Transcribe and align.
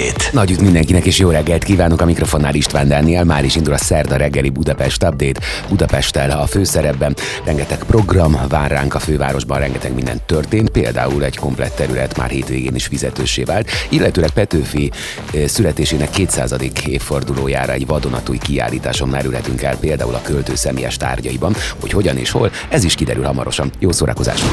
Update. 0.00 0.24
Nagy 0.32 0.50
üdv 0.50 0.62
mindenkinek 0.62 1.06
és 1.06 1.18
jó 1.18 1.30
reggelt 1.30 1.64
kívánok 1.64 2.00
a 2.00 2.04
mikrofonnál 2.04 2.54
István 2.54 2.88
Dániel. 2.88 3.24
Már 3.24 3.44
is 3.44 3.56
indul 3.56 3.72
a 3.72 3.78
szerda 3.78 4.16
reggeli 4.16 4.48
Budapest 4.48 5.02
Update. 5.02 5.40
Budapesttel 5.68 6.30
a 6.30 6.46
főszerepben 6.46 7.16
rengeteg 7.44 7.78
program 7.78 8.38
vár 8.48 8.70
ránk 8.70 8.94
a 8.94 8.98
fővárosban, 8.98 9.58
rengeteg 9.58 9.94
minden 9.94 10.20
történt. 10.26 10.70
Például 10.70 11.24
egy 11.24 11.36
komplett 11.36 11.76
terület 11.76 12.16
már 12.16 12.30
hétvégén 12.30 12.74
is 12.74 12.86
fizetősé 12.86 13.42
vált, 13.42 13.70
illetőleg 13.88 14.30
Petőfi 14.30 14.90
eh, 15.34 15.46
születésének 15.46 16.10
200. 16.10 16.54
évfordulójára 16.86 17.72
egy 17.72 17.86
vadonatúj 17.86 18.38
kiállításon 18.38 19.08
merülhetünk 19.08 19.62
el 19.62 19.76
például 19.76 20.14
a 20.14 20.22
költő 20.22 20.54
személyes 20.54 20.96
tárgyaiban, 20.96 21.54
hogy 21.80 21.92
hogyan 21.92 22.16
és 22.16 22.30
hol, 22.30 22.50
ez 22.68 22.84
is 22.84 22.94
kiderül 22.94 23.24
hamarosan. 23.24 23.70
Jó 23.78 23.92
szórakozást! 23.92 24.44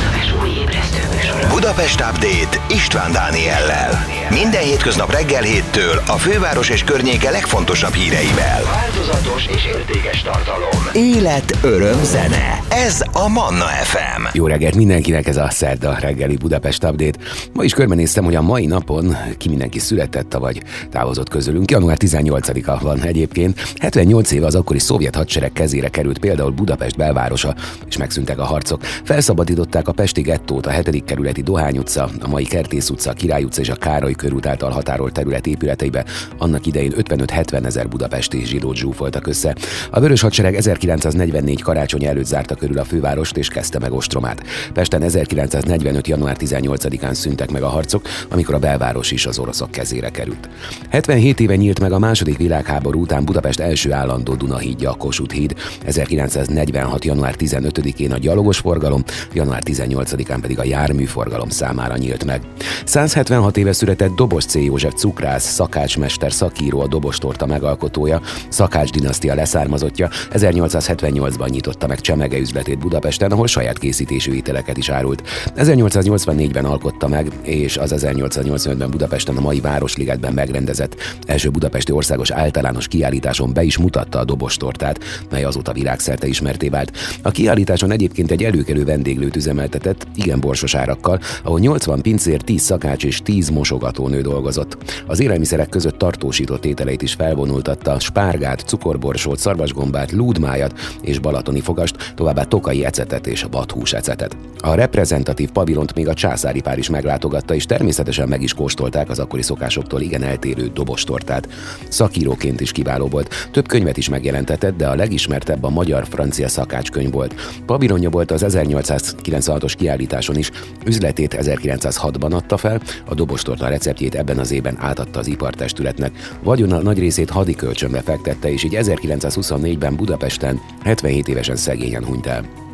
Budapest 1.50 2.00
Update 2.00 2.61
István 2.70 3.11
Dániellel. 3.11 4.05
Minden 4.29 4.61
hétköznap 4.61 5.11
reggel 5.11 5.37
héttől 5.44 6.02
a 6.08 6.18
főváros 6.18 6.70
és 6.70 6.84
környéke 6.84 7.30
legfontosabb 7.30 7.94
híreivel. 7.94 8.64
Változatos 8.64 9.45
és 9.45 9.66
értékes 9.66 10.22
tartalom. 10.22 10.88
Élet, 10.94 11.58
öröm, 11.62 12.04
zene. 12.04 12.59
Ez 12.70 13.02
a 13.12 13.28
Manna 13.28 13.66
FM. 13.66 14.22
Jó 14.34 14.48
reggelt 14.48 14.76
mindenkinek, 14.76 15.28
ez 15.28 15.38
a 15.38 15.50
szerda 15.50 15.98
reggeli 16.00 16.36
Budapest 16.38 16.84
Update. 16.84 17.20
Ma 17.54 17.64
is 17.64 17.73
körbenéztem, 17.73 18.23
hogy 18.23 18.36
a 18.36 18.42
mai 18.42 18.66
napon 18.66 19.18
ki 19.38 19.50
mindenki 19.50 19.80
született, 19.80 20.34
vagy 20.34 20.62
távozott 20.92 21.30
közülünk. 21.30 21.72
Január 21.72 21.98
18-a 22.00 22.84
van 22.84 23.02
egyébként. 23.02 23.59
78 23.80 24.31
éve 24.31 24.45
az 24.45 24.56
akkori 24.56 24.80
szovjet 24.80 25.16
hadsereg 25.16 25.52
kezére 25.52 25.88
került 25.88 26.20
például 26.20 26.52
Budapest 26.52 26.98
belvárosa, 26.98 27.56
és 27.88 27.98
megszűntek 27.98 28.40
a 28.40 28.45
harcok. 28.45 28.81
Felszabadították 29.04 29.88
a 29.88 29.92
Pesti 29.92 30.22
gettót, 30.22 30.66
a 30.66 30.70
7. 30.70 31.04
kerületi 31.06 31.42
Dohány 31.42 31.78
utca, 31.78 32.09
a 32.22 32.28
mai 32.28 32.44
Kertész 32.44 32.90
utca, 32.90 33.14
Király 33.14 33.44
utca 33.44 33.62
és 33.62 33.70
a 33.70 33.76
Károly 33.76 34.14
körút 34.14 34.45
által 34.45 34.72
határolt 34.72 35.14
terület 35.27 35.48
épületeibe. 35.48 36.05
Annak 36.38 36.66
idején 36.66 36.94
55-70 36.98 37.66
ezer 37.66 37.88
budapesti 37.88 38.45
zsidót 38.45 38.75
zsúfoltak 38.75 39.28
össze. 39.28 39.56
A 39.92 40.00
Vörös 40.00 40.22
Hadsereg 40.22 40.56
1944 40.56 41.61
karácsony 41.61 42.06
előtt 42.06 42.25
zárta 42.25 42.56
körül 42.56 42.80
a 42.80 42.83
fővárost 42.83 43.38
és 43.38 43.48
kezdte 43.48 43.80
meg 43.80 43.94
ostromát. 43.94 44.44
Pesten 44.73 45.02
1945. 45.02 46.08
január 46.08 46.36
18-án 46.39 47.14
szüntek 47.14 47.52
meg 47.52 47.64
a 47.64 47.67
harcok, 47.67 48.02
amikor 48.30 48.55
a 48.55 48.59
belváros 48.59 49.11
is 49.11 49.25
az 49.25 49.39
oroszok 49.39 49.72
kezére 49.72 50.09
került. 50.09 50.50
77 50.89 51.39
éve 51.39 51.55
nyílt 51.55 51.80
meg 51.80 51.92
a 51.92 52.00
második 52.00 52.38
világháború 52.38 53.02
után 53.02 53.25
Budapest 53.25 53.59
első 53.59 53.94
állandó 53.94 54.36
Dunahídja, 54.36 54.92
a 54.92 54.95
Kossuth 54.95 55.33
híd, 55.33 55.55
1946. 55.86 57.05
január 57.05 57.36
15-én 57.38 58.11
a 58.11 58.17
gyalogos 58.17 58.58
forgalom, 58.58 59.03
január 59.33 59.64
18-án 59.66 60.38
pedig 60.42 60.59
a 60.59 60.64
járműforgalom 60.64 61.50
számára 61.50 61.98
nyílt 61.98 62.25
meg. 62.25 62.42
176 62.86 63.58
éve 63.58 63.73
született 63.73 64.16
Dobos 64.16 64.45
C. 64.45 64.55
József 64.55 64.94
cukrász, 65.18 65.52
szakácsmester, 65.52 66.34
szakíró, 66.34 66.80
a 66.80 66.88
dobostorta 66.88 67.46
megalkotója, 67.46 68.22
szakács 68.50 68.92
dinasztia 68.92 69.36
leszármazottja, 69.36 70.10
1878-ban 70.32 71.50
nyitotta 71.50 71.88
meg 71.88 72.02
csemege 72.02 72.38
üzletét 72.38 72.80
Budapesten, 72.80 73.32
ahol 73.32 73.48
saját 73.48 73.78
készítésű 73.78 74.34
ételeket 74.34 74.78
is 74.78 74.90
árult. 74.90 75.23
1884-ben 75.56 76.66
alkotta 76.66 77.08
meg, 77.08 77.32
és 77.42 77.78
az 77.78 77.94
1885-ben 77.98 78.90
Budapesten 78.90 79.38
a 79.38 79.42
mai 79.42 79.60
Városligetben 79.60 80.34
megrendezett 80.34 80.95
első 81.26 81.50
budapesti 81.50 81.92
országos 81.92 82.32
általános 82.32 82.88
kiállításon 82.88 83.54
be 83.54 83.64
is 83.64 83.78
mutatta 83.78 84.20
a 84.20 84.26
dobostortát, 84.26 85.00
mely 85.30 85.44
azóta 85.44 85.73
világszerte 85.73 86.28
ismerté 86.28 86.70
vált. 86.70 86.92
A 87.22 87.32
kiállításon 87.32 87.92
egyébként 87.92 88.32
egy 88.32 88.44
előkelő 88.44 88.86
vendéglőt 88.86 89.36
üzemeltetett, 89.36 90.08
igen 90.16 90.40
borsos 90.40 90.76
árakkal, 90.76 91.20
ahol 91.44 91.60
80 91.60 92.02
pincér, 92.02 92.42
10 92.42 92.62
szakács 92.62 93.04
és 93.04 93.22
10 93.22 93.50
mosogatónő 93.50 94.22
dolgozott. 94.22 94.78
Az 95.08 95.19
élelmiszerek 95.19 95.69
között 95.69 95.97
tartósított 95.97 96.66
ételeit 96.66 97.02
is 97.02 97.13
felvonultatta, 97.13 98.00
spárgát, 98.00 98.59
cukorborsót, 98.59 99.39
szarvasgombát, 99.39 100.11
lúdmájat 100.11 100.80
és 101.02 101.19
balatoni 101.19 101.59
fogast, 101.59 102.14
továbbá 102.15 102.43
tokai 102.43 102.86
ecetet 102.86 103.27
és 103.27 103.45
bathús 103.52 103.93
ecetet. 103.93 104.37
A 104.59 104.73
reprezentatív 104.73 105.49
pavilont 105.52 105.95
még 105.95 106.08
a 106.08 106.14
császári 106.14 106.61
pár 106.61 106.77
is 106.77 106.89
meglátogatta, 106.89 107.55
és 107.55 107.65
természetesen 107.65 108.27
meg 108.27 108.42
is 108.42 108.54
kóstolták 108.54 109.09
az 109.09 109.20
akkori 109.20 109.42
szokásoktól 109.42 110.02
igen 110.02 110.23
eltérő 110.23 110.67
dobostortát. 110.67 111.48
Szakíróként 111.89 112.61
is 112.61 112.71
kiváló 112.71 113.08
volt, 113.08 113.49
több 113.52 113.67
könyvet 113.67 113.98
is 113.98 114.09
megjelentetett, 114.09 114.77
de 114.77 114.87
a 114.87 114.95
legismertebb 114.95 115.64
a 115.64 115.70
magyar-francia 115.70 116.48
szakácskönyv 116.48 117.11
volt. 117.11 117.36
Pavilonja 117.65 118.09
volt 118.09 118.32
az 118.32 118.45
1896-os 118.48 119.73
kiállításon 119.77 120.37
is, 120.37 120.52
üzletét 120.86 121.37
1906-ban 121.39 122.32
adta 122.32 122.58
fel, 122.58 122.82
a 123.05 123.14
dobostorta 123.14 123.67
receptjét 123.67 124.15
ebben 124.15 124.37
az 124.37 124.52
évben 124.52 124.77
átadta 124.97 125.19
az 125.19 125.27
ipartestületnek. 125.27 126.37
Vagyona 126.43 126.81
nagy 126.81 126.99
részét 126.99 127.30
hadikölcsönbe 127.30 128.01
fektette, 128.01 128.51
és 128.51 128.63
így 128.63 128.77
1924-ben 128.80 129.95
Budapesten 129.95 130.62
77 130.83 131.27
évesen 131.27 131.56
szegényen 131.56 132.06
hunyt 132.06 132.25
el. 132.25 132.67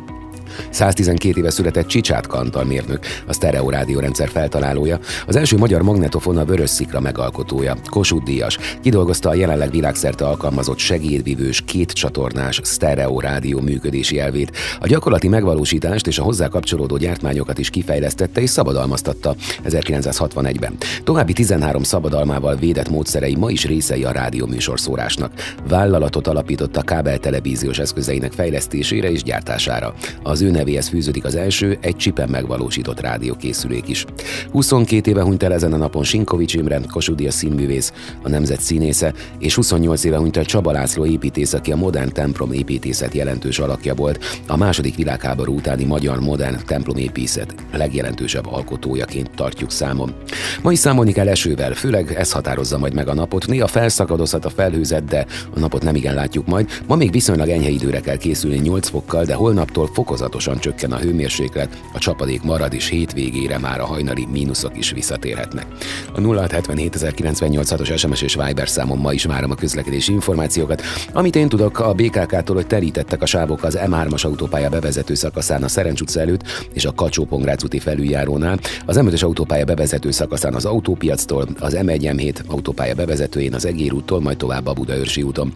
112 0.70 1.38
éve 1.38 1.50
született 1.50 1.86
Csicsát 1.86 2.26
Kantal 2.26 2.64
mérnök, 2.64 3.06
a 3.26 3.32
Stereo 3.32 3.70
rádiórendszer 3.70 4.28
feltalálója, 4.28 4.98
az 5.26 5.36
első 5.36 5.56
magyar 5.56 5.82
magnetofon 5.82 6.36
a 6.36 6.44
Vörös 6.44 6.70
Szikra 6.70 7.00
megalkotója, 7.00 7.76
Kossuth 7.90 8.24
Díjas, 8.24 8.58
kidolgozta 8.82 9.28
a 9.28 9.34
jelenleg 9.34 9.70
világszerte 9.70 10.26
alkalmazott 10.26 10.78
segédvívős 10.78 11.62
két 11.64 11.92
csatornás 11.92 12.60
Stereo 12.64 13.20
rádió 13.20 13.60
működési 13.60 14.18
elvét, 14.18 14.52
a 14.80 14.86
gyakorlati 14.86 15.28
megvalósítást 15.28 16.06
és 16.06 16.18
a 16.18 16.22
hozzá 16.22 16.48
kapcsolódó 16.48 16.96
gyártmányokat 16.96 17.58
is 17.58 17.70
kifejlesztette 17.70 18.40
és 18.40 18.50
szabadalmaztatta 18.50 19.34
1961-ben. 19.64 20.76
További 21.04 21.32
13 21.32 21.82
szabadalmával 21.82 22.56
védett 22.56 22.88
módszerei 22.88 23.34
ma 23.34 23.50
is 23.50 23.66
részei 23.66 24.04
a 24.04 24.10
rádió 24.10 24.46
műsorszórásnak. 24.46 25.32
Vállalatot 25.68 26.26
alapított 26.26 26.76
a 26.76 26.82
kábel 26.82 27.18
televíziós 27.18 27.78
eszközeinek 27.78 28.32
fejlesztésére 28.32 29.10
és 29.10 29.22
gyártására. 29.22 29.94
Az 30.22 30.40
ő 30.44 30.50
nevéhez 30.50 30.88
fűződik 30.88 31.24
az 31.24 31.34
első, 31.34 31.78
egy 31.80 31.96
csipen 31.96 32.28
megvalósított 32.28 33.00
rádiókészülék 33.00 33.88
is. 33.88 34.04
22 34.50 35.10
éve 35.10 35.22
hunyt 35.22 35.42
el 35.42 35.52
ezen 35.52 35.72
a 35.72 35.76
napon 35.76 36.04
Sinkovics 36.04 36.54
Imre, 36.54 36.80
Kossuth 36.92 37.28
színművész, 37.28 37.92
a 38.22 38.28
nemzet 38.28 38.60
színésze, 38.60 39.12
és 39.38 39.54
28 39.54 40.04
éve 40.04 40.16
hunyt 40.16 40.36
el 40.36 40.44
Csaba 40.44 40.72
László 40.72 41.06
építész, 41.06 41.52
aki 41.52 41.72
a 41.72 41.76
modern 41.76 42.12
templom 42.12 42.52
építészet 42.52 43.14
jelentős 43.14 43.58
alakja 43.58 43.94
volt, 43.94 44.24
a 44.46 44.56
második 44.56 44.96
világháború 44.96 45.54
utáni 45.54 45.84
magyar 45.84 46.20
modern 46.20 46.56
templomépítészet 46.66 47.54
legjelentősebb 47.72 48.46
alkotójaként 48.46 49.30
tartjuk 49.34 49.70
számon. 49.70 50.14
Ma 50.62 50.72
is 50.72 50.78
számolni 50.78 51.12
kell 51.12 51.28
esővel, 51.28 51.74
főleg 51.74 52.12
ez 52.12 52.32
határozza 52.32 52.78
majd 52.78 52.94
meg 52.94 53.08
a 53.08 53.14
napot. 53.14 53.46
Néha 53.46 53.66
felszakadozhat 53.66 54.44
a 54.44 54.50
felhőzet, 54.50 55.04
de 55.04 55.26
a 55.54 55.58
napot 55.58 55.82
nem 55.82 55.94
igen 55.94 56.14
látjuk 56.14 56.46
majd. 56.46 56.68
Ma 56.86 56.96
még 56.96 57.10
viszonylag 57.10 57.48
enyhe 57.48 57.68
időre 57.68 58.00
kell 58.00 58.16
készülni 58.16 58.58
8 58.58 58.88
fokkal, 58.88 59.24
de 59.24 59.34
holnaptól 59.34 59.86
fokozatosan 59.92 60.33
csökken 60.58 60.92
a 60.92 60.98
hőmérséklet, 60.98 61.80
a 61.92 61.98
csapadék 61.98 62.42
marad 62.42 62.72
és 62.72 62.88
hétvégére 62.88 63.58
már 63.58 63.80
a 63.80 63.84
hajnali 63.84 64.26
mínuszok 64.32 64.78
is 64.78 64.90
visszatérhetnek. 64.90 65.66
A 66.14 66.20
0677 66.20 67.80
os 67.80 67.92
SMS 67.96 68.22
és 68.22 68.34
Viber 68.34 68.68
számon 68.68 68.98
ma 68.98 69.12
is 69.12 69.24
várom 69.24 69.50
a 69.50 69.54
közlekedési 69.54 70.12
információkat. 70.12 70.82
Amit 71.12 71.36
én 71.36 71.48
tudok 71.48 71.78
a 71.78 71.92
BKK-tól, 71.92 72.56
hogy 72.56 72.66
terítettek 72.66 73.22
a 73.22 73.26
sávok 73.26 73.62
az 73.62 73.78
M3-as 73.86 74.24
autópálya 74.24 74.68
bevezető 74.68 75.14
szakaszán 75.14 75.62
a 75.62 75.68
Szerencs 75.68 76.00
utca 76.00 76.20
előtt 76.20 76.42
és 76.72 76.84
a 76.84 76.94
kacsó 76.94 77.28
úti 77.64 77.78
felüljárónál, 77.78 78.58
az 78.86 78.98
M5-ös 79.00 79.24
autópálya 79.24 79.64
bevezető 79.64 80.10
szakaszán 80.10 80.54
az 80.54 80.64
autópiactól, 80.64 81.48
az 81.58 81.76
M1-M7 81.80 82.46
autópálya 82.46 82.94
bevezetőjén 82.94 83.54
az 83.54 83.66
Egér 83.66 83.92
úttól, 83.92 84.20
majd 84.20 84.36
tovább 84.36 84.66
a 84.66 84.72
Budaörsi 84.72 85.22
úton. 85.22 85.52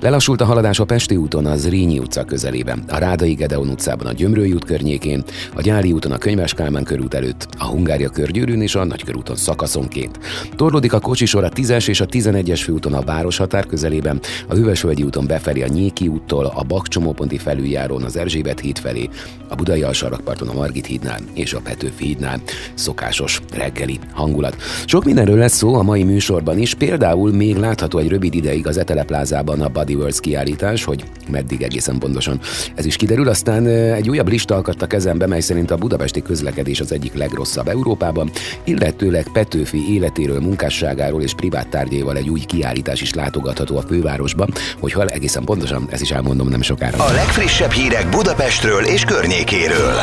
Lelassult 0.00 0.40
a 0.40 0.44
haladás 0.44 0.80
a 0.80 0.84
Pesti 0.84 1.16
úton 1.16 1.46
az 1.46 1.68
Rínyi 1.68 1.98
utca 1.98 2.24
közelében, 2.24 2.84
a 2.88 2.98
Rádai 2.98 3.34
Gedeon 3.34 3.68
utcában 3.68 4.06
a 4.06 4.12
Gyömrői 4.18 4.52
út 4.52 4.64
környékén, 4.64 5.22
a 5.54 5.60
Gyári 5.60 5.92
úton 5.92 6.12
a 6.12 6.18
Könyves 6.18 6.54
Kálmán 6.54 6.84
körút 6.84 7.14
előtt, 7.14 7.46
a 7.58 7.64
Hungária 7.64 8.08
körgyűrűn 8.08 8.62
és 8.62 8.74
a 8.74 8.84
Nagykörúton 8.84 9.36
szakaszonként. 9.36 10.18
Torlódik 10.56 10.92
a 10.92 11.00
kocsisor 11.00 11.44
a 11.44 11.48
10-es 11.48 11.88
és 11.88 12.00
a 12.00 12.06
11-es 12.06 12.60
főúton 12.64 12.94
a 12.94 13.00
városhatár 13.00 13.66
közelében, 13.66 14.20
a 14.48 14.54
Hüvesvölgyi 14.54 15.02
úton 15.02 15.26
befelé 15.26 15.62
a 15.62 15.66
Nyéki 15.66 16.08
úttól, 16.08 16.52
a 16.54 16.62
Bakcsomóponti 16.62 17.38
felüljárón 17.38 18.02
az 18.02 18.16
Erzsébet 18.16 18.60
híd 18.60 18.78
felé, 18.78 19.08
a 19.48 19.54
Budai 19.54 19.82
alsarrakparton 19.82 20.48
a 20.48 20.52
Margit 20.52 20.86
hídnál 20.86 21.20
és 21.34 21.52
a 21.52 21.60
Petőfi 21.60 22.04
hídnál. 22.04 22.40
Szokásos 22.74 23.40
reggeli 23.54 23.98
hangulat. 24.12 24.56
Sok 24.86 25.04
mindenről 25.04 25.38
lesz 25.38 25.56
szó 25.56 25.74
a 25.74 25.82
mai 25.82 26.02
műsorban 26.02 26.58
is, 26.58 26.74
például 26.74 27.32
még 27.32 27.56
látható 27.56 27.98
egy 27.98 28.08
rövid 28.08 28.34
ideig 28.34 28.66
az 28.66 28.78
Eteleplázában 28.78 29.60
a 29.60 29.68
Body 29.68 29.94
Worlds 29.94 30.20
kiállítás, 30.20 30.84
hogy 30.84 31.04
meddig 31.30 31.62
egészen 31.62 31.98
pontosan 31.98 32.40
ez 32.74 32.86
is 32.86 32.96
kiderül, 32.96 33.28
aztán 33.28 33.66
egy 33.66 34.07
Egy 34.08 34.14
újabb 34.14 34.28
lista 34.28 34.56
akadt 34.56 34.82
a 34.82 34.86
kezembe, 34.86 35.26
mely 35.26 35.40
szerint 35.40 35.70
a 35.70 35.76
budapesti 35.76 36.22
közlekedés 36.22 36.80
az 36.80 36.92
egyik 36.92 37.14
legrosszabb 37.14 37.68
Európában, 37.68 38.30
illetőleg 38.64 39.28
Petőfi 39.32 39.92
életéről, 39.92 40.40
munkásságáról 40.40 41.22
és 41.22 41.34
privát 41.34 41.68
tárgyaival 41.68 42.16
egy 42.16 42.28
új 42.28 42.40
kiállítás 42.40 43.00
is 43.00 43.14
látogatható 43.14 43.76
a 43.76 43.82
fővárosban, 43.82 44.52
hogy 44.80 44.92
hol 44.92 45.08
egészen 45.08 45.44
pontosan, 45.44 45.88
ez 45.90 46.00
is 46.00 46.10
elmondom 46.10 46.48
nem 46.48 46.62
sokára. 46.62 47.04
A 47.04 47.12
legfrissebb 47.12 47.70
hírek 47.70 48.08
Budapestről 48.08 48.84
és 48.84 49.04
környékéről. 49.04 49.94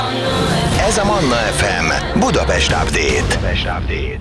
Ez 0.87 0.97
a 0.97 1.05
Manna 1.05 1.35
FM 1.35 2.19
Budapest 2.19 2.71
Update. 2.71 3.39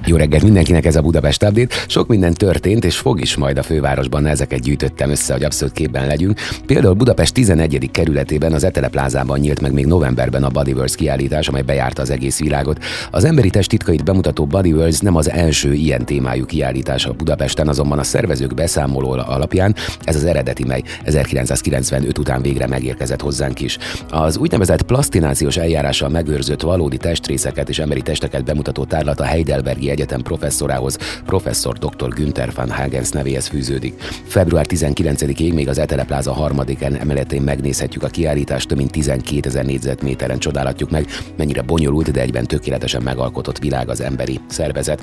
Jó 0.06 0.16
reggelt 0.16 0.42
mindenkinek 0.42 0.84
ez 0.84 0.96
a 0.96 1.00
Budapest 1.00 1.42
Update. 1.42 1.74
Sok 1.88 2.08
minden 2.08 2.34
történt, 2.34 2.84
és 2.84 2.96
fog 2.96 3.20
is 3.20 3.36
majd 3.36 3.58
a 3.58 3.62
fővárosban 3.62 4.26
ezeket 4.26 4.60
gyűjtöttem 4.60 5.10
össze, 5.10 5.32
hogy 5.32 5.44
abszolút 5.44 5.74
képben 5.74 6.06
legyünk. 6.06 6.40
Például 6.66 6.94
Budapest 6.94 7.34
11. 7.34 7.88
kerületében 7.92 8.52
az 8.52 8.64
Etele 8.64 8.88
plázában 8.88 9.38
nyílt 9.38 9.60
meg 9.60 9.72
még 9.74 9.86
novemberben 9.86 10.44
a 10.44 10.48
Bodyverse 10.48 10.96
kiállítás, 10.96 11.48
amely 11.48 11.62
bejárta 11.62 12.02
az 12.02 12.10
egész 12.10 12.38
világot. 12.38 12.84
Az 13.10 13.24
emberi 13.24 13.50
test 13.50 13.68
titkait 13.68 14.04
bemutató 14.04 14.46
Bodyverse 14.46 15.00
nem 15.02 15.16
az 15.16 15.30
első 15.30 15.72
ilyen 15.72 16.04
témájú 16.04 16.46
kiállítás 16.46 17.06
a 17.06 17.12
Budapesten, 17.12 17.68
azonban 17.68 17.98
a 17.98 18.02
szervezők 18.02 18.54
beszámoló 18.54 19.10
alapján 19.10 19.74
ez 20.04 20.16
az 20.16 20.24
eredeti, 20.24 20.64
mely 20.64 20.82
1995 21.04 22.18
után 22.18 22.42
végre 22.42 22.66
megérkezett 22.66 23.20
hozzánk 23.20 23.60
is. 23.60 23.78
Az 24.10 24.36
úgynevezett 24.36 24.82
plasztinációs 24.82 25.56
eljárással 25.56 26.08
megőrzött 26.08 26.60
valódi 26.60 26.96
testrészeket 26.96 27.68
és 27.68 27.78
emberi 27.78 28.02
testeket 28.02 28.44
bemutató 28.44 28.84
tárlat 28.84 29.20
a 29.20 29.24
Heidelbergi 29.24 29.90
Egyetem 29.90 30.20
professzorához, 30.20 30.98
professzor 31.26 31.78
dr. 31.78 32.08
Günther 32.08 32.52
van 32.54 32.70
Hagens 32.70 33.10
nevéhez 33.10 33.46
fűződik. 33.46 34.02
Február 34.26 34.66
19-ig 34.68 35.54
még 35.54 35.68
az 35.68 35.78
Etele 35.78 36.04
Plaza 36.04 36.32
harmadik 36.32 36.82
emeletén 36.82 37.42
megnézhetjük 37.42 38.02
a 38.02 38.08
kiállítást, 38.08 38.68
több 38.68 38.78
mint 38.78 38.90
12 38.90 39.48
ezer 39.54 39.66
négyzetméteren 39.66 40.38
csodálhatjuk 40.38 40.90
meg, 40.90 41.06
mennyire 41.36 41.62
bonyolult, 41.62 42.10
de 42.10 42.20
egyben 42.20 42.46
tökéletesen 42.46 43.02
megalkotott 43.02 43.58
világ 43.58 43.88
az 43.88 44.00
emberi 44.00 44.40
szervezet. 44.46 45.02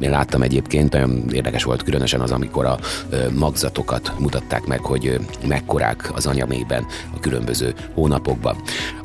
Én 0.00 0.10
láttam 0.10 0.42
egyébként, 0.42 0.92
nagyon 0.92 1.24
érdekes 1.32 1.64
volt 1.64 1.82
különösen 1.82 2.20
az, 2.20 2.30
amikor 2.30 2.64
a 2.64 2.78
magzatokat 3.34 4.12
mutatták 4.18 4.66
meg, 4.66 4.80
hogy 4.80 5.20
mekkorák 5.46 6.10
az 6.14 6.26
anyamében 6.26 6.86
a 7.14 7.20
különböző 7.20 7.74
hónapokban. 7.94 8.56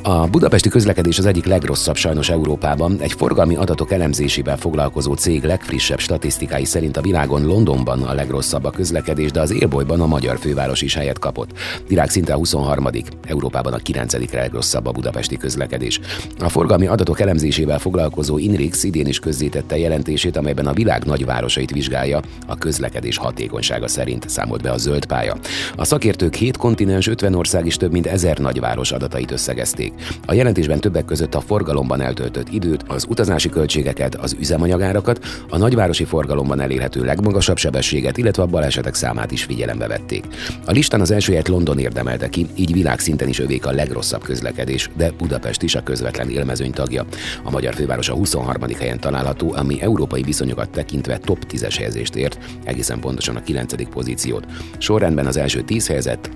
A 0.07 0.27
budapesti 0.27 0.69
közlekedés 0.69 1.17
az 1.17 1.25
egyik 1.25 1.45
legrosszabb 1.45 1.95
sajnos 1.95 2.29
Európában. 2.29 2.97
Egy 2.99 3.11
forgalmi 3.11 3.55
adatok 3.55 3.91
elemzésével 3.91 4.57
foglalkozó 4.57 5.13
cég 5.13 5.43
legfrissebb 5.43 5.99
statisztikái 5.99 6.65
szerint 6.65 6.97
a 6.97 7.01
világon 7.01 7.45
Londonban 7.45 8.03
a 8.03 8.13
legrosszabb 8.13 8.63
a 8.63 8.69
közlekedés, 8.69 9.31
de 9.31 9.41
az 9.41 9.51
élbolyban 9.51 10.01
a 10.01 10.05
magyar 10.05 10.39
főváros 10.39 10.81
is 10.81 10.93
helyet 10.93 11.19
kapott. 11.19 11.49
Virág 11.87 12.09
szinte 12.09 12.33
a 12.33 12.37
23. 12.37 12.87
Európában 13.23 13.73
a 13.73 13.77
9. 13.77 14.31
legrosszabb 14.31 14.85
a 14.85 14.91
budapesti 14.91 15.37
közlekedés. 15.37 15.99
A 16.39 16.49
forgalmi 16.49 16.87
adatok 16.87 17.19
elemzésével 17.19 17.79
foglalkozó 17.79 18.37
Inrix 18.37 18.83
idén 18.83 19.07
is 19.07 19.19
közzétette 19.19 19.77
jelentését, 19.77 20.37
amelyben 20.37 20.67
a 20.67 20.73
világ 20.73 21.05
nagyvárosait 21.05 21.71
vizsgálja 21.71 22.21
a 22.47 22.57
közlekedés 22.57 23.17
hatékonysága 23.17 23.87
szerint 23.87 24.29
számolt 24.29 24.61
be 24.61 24.71
a 24.71 24.77
zöld 24.77 25.05
pálya. 25.05 25.35
A 25.75 25.83
szakértők 25.85 26.35
7 26.35 26.57
kontinens, 26.57 27.07
50 27.07 27.35
ország 27.35 27.65
és 27.65 27.77
több 27.77 27.91
mint 27.91 28.07
ezer 28.07 28.37
nagyváros 28.37 28.91
adatait 28.91 29.31
összegezték. 29.31 29.95
A 30.25 30.33
jelentésben 30.33 30.79
többek 30.79 31.05
között 31.05 31.35
a 31.35 31.41
forgalomban 31.41 32.01
eltöltött 32.01 32.49
időt, 32.49 32.83
az 32.87 33.05
utazási 33.09 33.49
költségeket, 33.49 34.15
az 34.15 34.35
üzemanyagárakat, 34.39 35.25
a 35.49 35.57
nagyvárosi 35.57 36.03
forgalomban 36.03 36.59
elérhető 36.59 37.03
legmagasabb 37.03 37.57
sebességet, 37.57 38.17
illetve 38.17 38.43
a 38.43 38.45
balesetek 38.45 38.93
számát 38.93 39.31
is 39.31 39.43
figyelembe 39.43 39.87
vették. 39.87 40.25
A 40.65 40.71
listán 40.71 41.01
az 41.01 41.11
első 41.11 41.31
helyet 41.31 41.47
London 41.47 41.79
érdemelte 41.79 42.29
ki, 42.29 42.47
így 42.55 42.73
világszinten 42.73 43.27
is 43.27 43.39
övék 43.39 43.65
a 43.65 43.71
legrosszabb 43.71 44.23
közlekedés, 44.23 44.89
de 44.97 45.11
Budapest 45.11 45.61
is 45.61 45.75
a 45.75 45.83
közvetlen 45.83 46.29
élmezőny 46.29 46.71
tagja. 46.71 47.05
A 47.43 47.49
magyar 47.49 47.73
főváros 47.73 48.09
a 48.09 48.13
23. 48.13 48.63
helyen 48.79 48.99
található, 48.99 49.53
ami 49.55 49.81
európai 49.81 50.21
viszonyokat 50.23 50.69
tekintve 50.69 51.17
top 51.17 51.45
10-es 51.49 51.73
helyezést 51.77 52.15
ért, 52.15 52.39
egészen 52.63 52.99
pontosan 52.99 53.35
a 53.35 53.41
9. 53.41 53.89
pozíciót. 53.89 54.45
Sorrendben 54.77 55.25
az 55.25 55.37
első 55.37 55.61
10 55.61 55.87
helyezett 55.87 56.29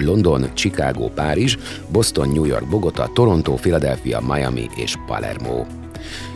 London, 0.00 0.50
Chicago, 0.54 1.08
Párizs, 1.08 1.58
Boston, 1.88 2.32
New 2.32 2.46
York, 2.46 2.66
Bogota, 2.66 3.08
Toronto, 3.12 3.54
Philadelphia, 3.56 4.20
Miami 4.20 4.68
és 4.76 4.96
Palermo. 5.06 5.66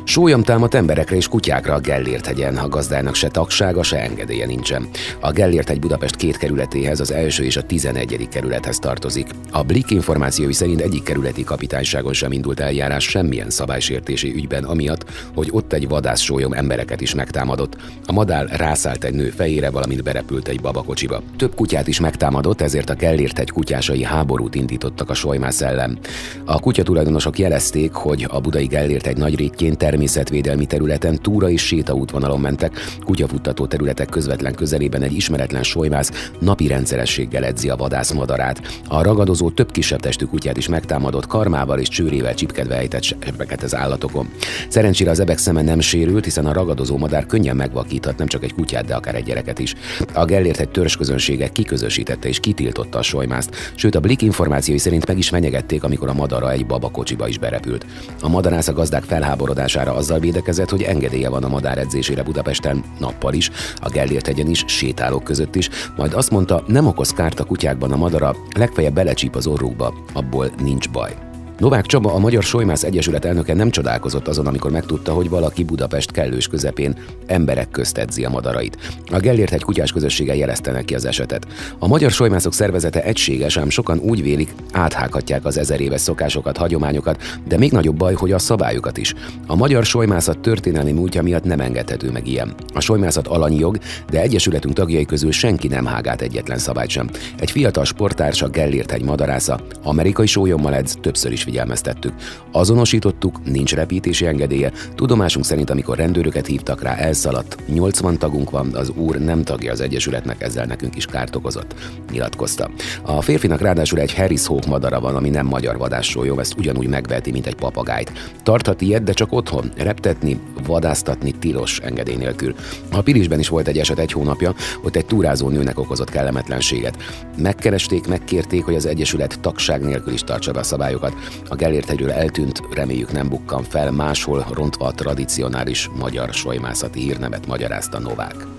Sólyom 0.05 0.43
támadt 0.43 0.75
emberekre 0.75 1.17
és 1.17 1.29
kutyákra 1.29 1.75
a 1.75 1.81
Gellért 1.81 2.27
hegyen, 2.27 2.57
a 2.57 2.69
gazdának 2.69 3.15
se 3.15 3.29
tagsága, 3.29 3.83
se 3.83 4.01
engedélye 4.01 4.47
nincsen. 4.47 4.89
A 5.21 5.31
Gellért 5.31 5.69
hegy 5.69 5.79
Budapest 5.79 6.17
két 6.17 6.37
kerületéhez, 6.37 7.01
az 7.01 7.13
első 7.13 7.45
és 7.45 7.57
a 7.57 7.63
11. 7.63 8.29
kerülethez 8.31 8.79
tartozik. 8.79 9.27
A 9.51 9.63
Blik 9.63 9.91
információi 9.91 10.53
szerint 10.53 10.81
egyik 10.81 11.03
kerületi 11.03 11.45
kapitányságon 11.45 12.13
sem 12.13 12.33
indult 12.33 12.61
eljárás 12.61 13.05
semmilyen 13.05 13.51
szabálysértési 13.51 14.33
ügyben, 14.35 14.65
amiatt, 14.65 15.11
hogy 15.35 15.49
ott 15.51 15.73
egy 15.73 15.89
vadász 15.89 16.21
sólyom 16.21 16.53
embereket 16.53 17.01
is 17.01 17.15
megtámadott. 17.15 17.77
A 18.07 18.13
madár 18.13 18.49
rászállt 18.57 19.05
egy 19.05 19.15
nő 19.15 19.29
fejére, 19.29 19.71
valamint 19.71 20.03
berepült 20.03 20.49
egy 20.49 20.61
babakocsiba. 20.61 21.23
Több 21.37 21.55
kutyát 21.55 21.89
is 21.89 22.01
megtámadott, 22.01 22.61
ezért 22.61 22.91
a 22.91 22.95
Gellért 22.95 23.37
hegy 23.39 23.51
kutyásai 23.51 24.05
háborút 24.05 24.55
indítottak 24.55 25.11
a 25.11 25.15
solymász 25.15 25.61
ellen. 25.61 25.99
A 26.45 26.61
kutyatulajdonosok 26.61 27.39
jelezték, 27.39 27.93
hogy 27.93 28.27
a 28.31 28.41
budai 28.41 28.67
Gellért 28.67 29.07
egy 29.07 29.17
nagy 29.17 29.37
rétjén 29.37 29.77
természetvédelmi 29.93 30.67
területen 30.67 31.19
túra 31.23 31.51
és 31.51 31.67
sétaútvonalon 31.67 32.41
mentek, 32.41 32.81
kutyafuttató 33.01 33.67
területek 33.67 34.09
közvetlen 34.09 34.55
közelében 34.55 35.03
egy 35.03 35.13
ismeretlen 35.13 35.63
solymász 35.63 36.31
napi 36.39 36.67
rendszerességgel 36.67 37.45
edzi 37.45 37.69
a 37.69 37.77
vadász 37.77 38.13
madarát. 38.13 38.81
A 38.89 39.03
ragadozó 39.03 39.51
több 39.51 39.71
kisebb 39.71 40.01
testű 40.01 40.25
kutyát 40.25 40.57
is 40.57 40.69
megtámadott, 40.69 41.27
karmával 41.27 41.79
és 41.79 41.89
csőrével 41.89 42.35
csipkedve 42.35 42.77
ejtett 42.77 43.03
sebeket 43.03 43.63
az 43.63 43.75
állatokon. 43.75 44.29
Szerencsére 44.69 45.11
az 45.11 45.21
ebek 45.21 45.39
szeme 45.39 45.63
nem 45.63 45.81
sérült, 45.81 46.25
hiszen 46.25 46.47
a 46.47 46.53
ragadozó 46.53 46.97
madár 46.97 47.27
könnyen 47.27 47.57
megvakíthat 47.57 48.19
nem 48.19 48.27
csak 48.27 48.45
egy 48.45 48.55
kutyát, 48.55 48.85
de 48.85 48.95
akár 48.95 49.15
egy 49.15 49.25
gyereket 49.25 49.59
is. 49.59 49.75
A 50.13 50.25
Gellért 50.25 50.61
egy 50.61 50.69
törzsközönsége 50.69 51.49
kiközösítette 51.49 52.29
és 52.29 52.41
kitiltotta 52.41 52.99
a 52.99 53.03
solymászt, 53.03 53.73
sőt 53.75 53.95
a 53.95 54.01
Blik 54.01 54.23
információi 54.23 54.79
szerint 54.79 55.07
meg 55.07 55.19
is 55.19 55.29
fenyegették, 55.29 55.85
amikor 55.85 56.09
a 56.09 56.15
madara 56.15 56.51
egy 56.51 56.67
babakocsiba 56.67 57.29
is 57.29 57.39
berepült. 57.39 57.87
A 58.21 58.29
madarász 58.29 58.69
a 58.69 58.73
gazdák 58.73 59.03
felháborodására 59.03 59.82
hatására 59.83 59.95
azzal 59.95 60.19
védekezett, 60.19 60.71
hogy 60.71 60.83
engedélye 60.83 61.29
van 61.29 61.45
a 61.45 61.49
madár 61.49 61.79
edzésére 61.79 62.23
Budapesten. 62.23 62.85
Nappal 62.99 63.35
is, 63.35 63.51
a 63.81 63.89
Gellért 63.89 64.27
hegyen 64.27 64.49
is, 64.49 64.65
sétálók 64.67 65.25
között 65.25 65.55
is, 65.55 65.69
majd 65.97 66.15
azt 66.15 66.31
mondta, 66.31 66.65
nem 66.67 66.87
okoz 66.87 67.13
kárt 67.13 67.41
a 67.41 67.45
kutyákban 67.45 67.93
a 67.93 67.97
madara, 67.97 68.37
legfeljebb 68.57 68.95
belecsíp 68.95 69.35
az 69.35 69.47
orrukba, 69.47 69.95
abból 70.13 70.51
nincs 70.63 70.91
baj. 70.91 71.32
Novák 71.59 71.87
Csaba, 71.87 72.15
a 72.15 72.19
Magyar 72.19 72.43
Solymász 72.43 72.85
Egyesület 72.85 73.25
elnöke 73.25 73.55
nem 73.55 73.71
csodálkozott 73.71 74.29
azon, 74.29 74.47
amikor 74.47 74.71
megtudta, 74.71 75.13
hogy 75.13 75.29
valaki 75.29 75.65
Budapest 75.65 76.11
kellős 76.11 76.49
közepén 76.49 76.95
emberek 77.27 77.71
közt 77.71 77.99
edzi 77.99 78.25
a 78.25 78.31
madarait. 78.31 78.77
A 79.13 79.19
Gellért 79.19 79.53
egy 79.53 79.63
kutyás 79.63 79.93
közössége 79.93 80.35
jelezte 80.35 80.73
neki 80.73 80.95
az 80.95 81.05
esetet. 81.05 81.47
A 81.79 81.87
Magyar 81.87 82.11
Solymászok 82.11 82.53
szervezete 82.53 83.03
egységes, 83.03 83.57
ám 83.57 83.71
sokan 83.71 83.99
úgy 83.99 84.23
vélik, 84.23 84.55
áthághatják 84.73 85.45
az 85.45 85.59
ezer 85.59 85.81
éves 85.81 86.01
szokásokat, 86.01 86.57
hagyományokat, 86.57 87.23
de 87.49 87.59
még 87.59 87.73
nagyobb 87.73 87.97
baj, 87.97 88.15
hogy 88.15 88.33
a 88.33 88.39
szabályokat 88.39 88.97
is. 88.97 89.15
A 89.47 89.57
magyar 89.57 89.85
solymászat 89.85 90.39
történelmi 90.39 90.93
múltja 90.93 91.23
miatt 91.23 91.45
nem 91.45 91.61
engedhető 91.61 92.11
meg 92.11 92.27
ilyen. 92.27 92.55
A 92.75 92.81
solymászat 92.81 93.27
alanyjog, 93.27 93.79
de 94.11 94.21
egyesületünk 94.21 94.75
tagjai 94.75 95.05
közül 95.05 95.33
senki 95.33 95.69
nem 95.69 95.87
hágát 95.87 96.21
egyetlen 96.21 96.59
szabályt 96.59 96.91
sem. 96.91 97.11
Egy 97.39 97.51
fiatal 97.51 97.85
sporttársa 97.85 98.49
Gellért 98.49 98.93
egy 98.93 99.05
madarásza, 99.05 99.61
amerikai 99.83 100.27
sólyommal 100.27 100.75
edz, 100.75 100.97
többször 101.01 101.33
is 101.33 101.45
figyelmeztettük. 101.53 102.13
Azonosítottuk, 102.53 103.45
nincs 103.45 103.75
repítési 103.75 104.27
engedélye, 104.27 104.73
tudomásunk 104.95 105.45
szerint, 105.45 105.71
amikor 105.71 105.97
rendőröket 105.97 106.47
hívtak 106.47 106.83
rá, 106.83 106.95
elszaladt. 106.95 107.57
80 107.67 108.19
tagunk 108.19 108.51
van, 108.51 108.75
az 108.75 108.91
úr 108.91 109.19
nem 109.19 109.43
tagja 109.43 109.73
az 109.73 109.81
Egyesületnek, 109.81 110.43
ezzel 110.43 110.65
nekünk 110.65 110.97
is 110.97 111.07
kárt 111.07 111.37
okozott, 111.37 111.75
nyilatkozta. 112.11 112.71
A 113.03 113.21
férfinak 113.21 113.61
ráadásul 113.61 113.99
egy 113.99 114.15
Harris 114.15 114.47
Hawk 114.47 114.67
madara 114.67 115.01
van, 115.01 115.17
ami 115.17 115.29
nem 115.29 115.47
magyar 115.47 115.79
vadássólyom, 115.79 116.39
ezt 116.39 116.59
ugyanúgy 116.59 116.89
megveheti, 116.89 117.31
mint 117.31 117.47
egy 117.47 117.55
papagájt. 117.55 118.13
Tarthat 118.43 118.81
ilyet, 118.81 119.03
de 119.03 119.13
csak 119.13 119.33
otthon. 119.33 119.73
Reptetni, 119.77 120.41
vadásztatni 120.67 121.31
tilos 121.31 121.79
engedély 121.79 122.17
nélkül. 122.17 122.55
A 122.93 123.03
Pirisben 123.03 123.39
is 123.39 123.49
volt 123.49 123.69
egy 123.69 123.79
eset 123.79 123.99
egy 123.99 124.13
hónapja, 124.13 124.55
ott 124.83 124.97
egy 124.97 125.07
túrázó 125.07 125.49
nőnek 125.49 125.79
okozott 125.79 126.11
kellemetlenséget. 126.11 126.97
Megkeresték, 127.37 128.07
megkérték, 128.07 128.65
hogy 128.65 128.75
az 128.75 128.87
Egyesület 128.87 129.41
tagság 129.41 129.83
nélkül 129.83 130.13
is 130.13 130.21
tartsa 130.21 130.53
be 130.53 130.59
a 130.59 130.63
szabályokat. 130.63 131.13
A 131.49 131.55
Gellért 131.55 131.89
hegyről 131.89 132.13
eltűnt, 132.13 132.63
reméljük 132.75 133.13
nem 133.13 133.29
bukkan 133.29 133.63
fel, 133.63 133.91
máshol 133.91 134.47
rontva 134.51 134.87
a 134.87 134.93
tradicionális 134.93 135.89
magyar 135.99 136.33
solymászati 136.33 137.01
hírnevet 137.01 137.47
magyarázta 137.47 137.99
Novák. 137.99 138.52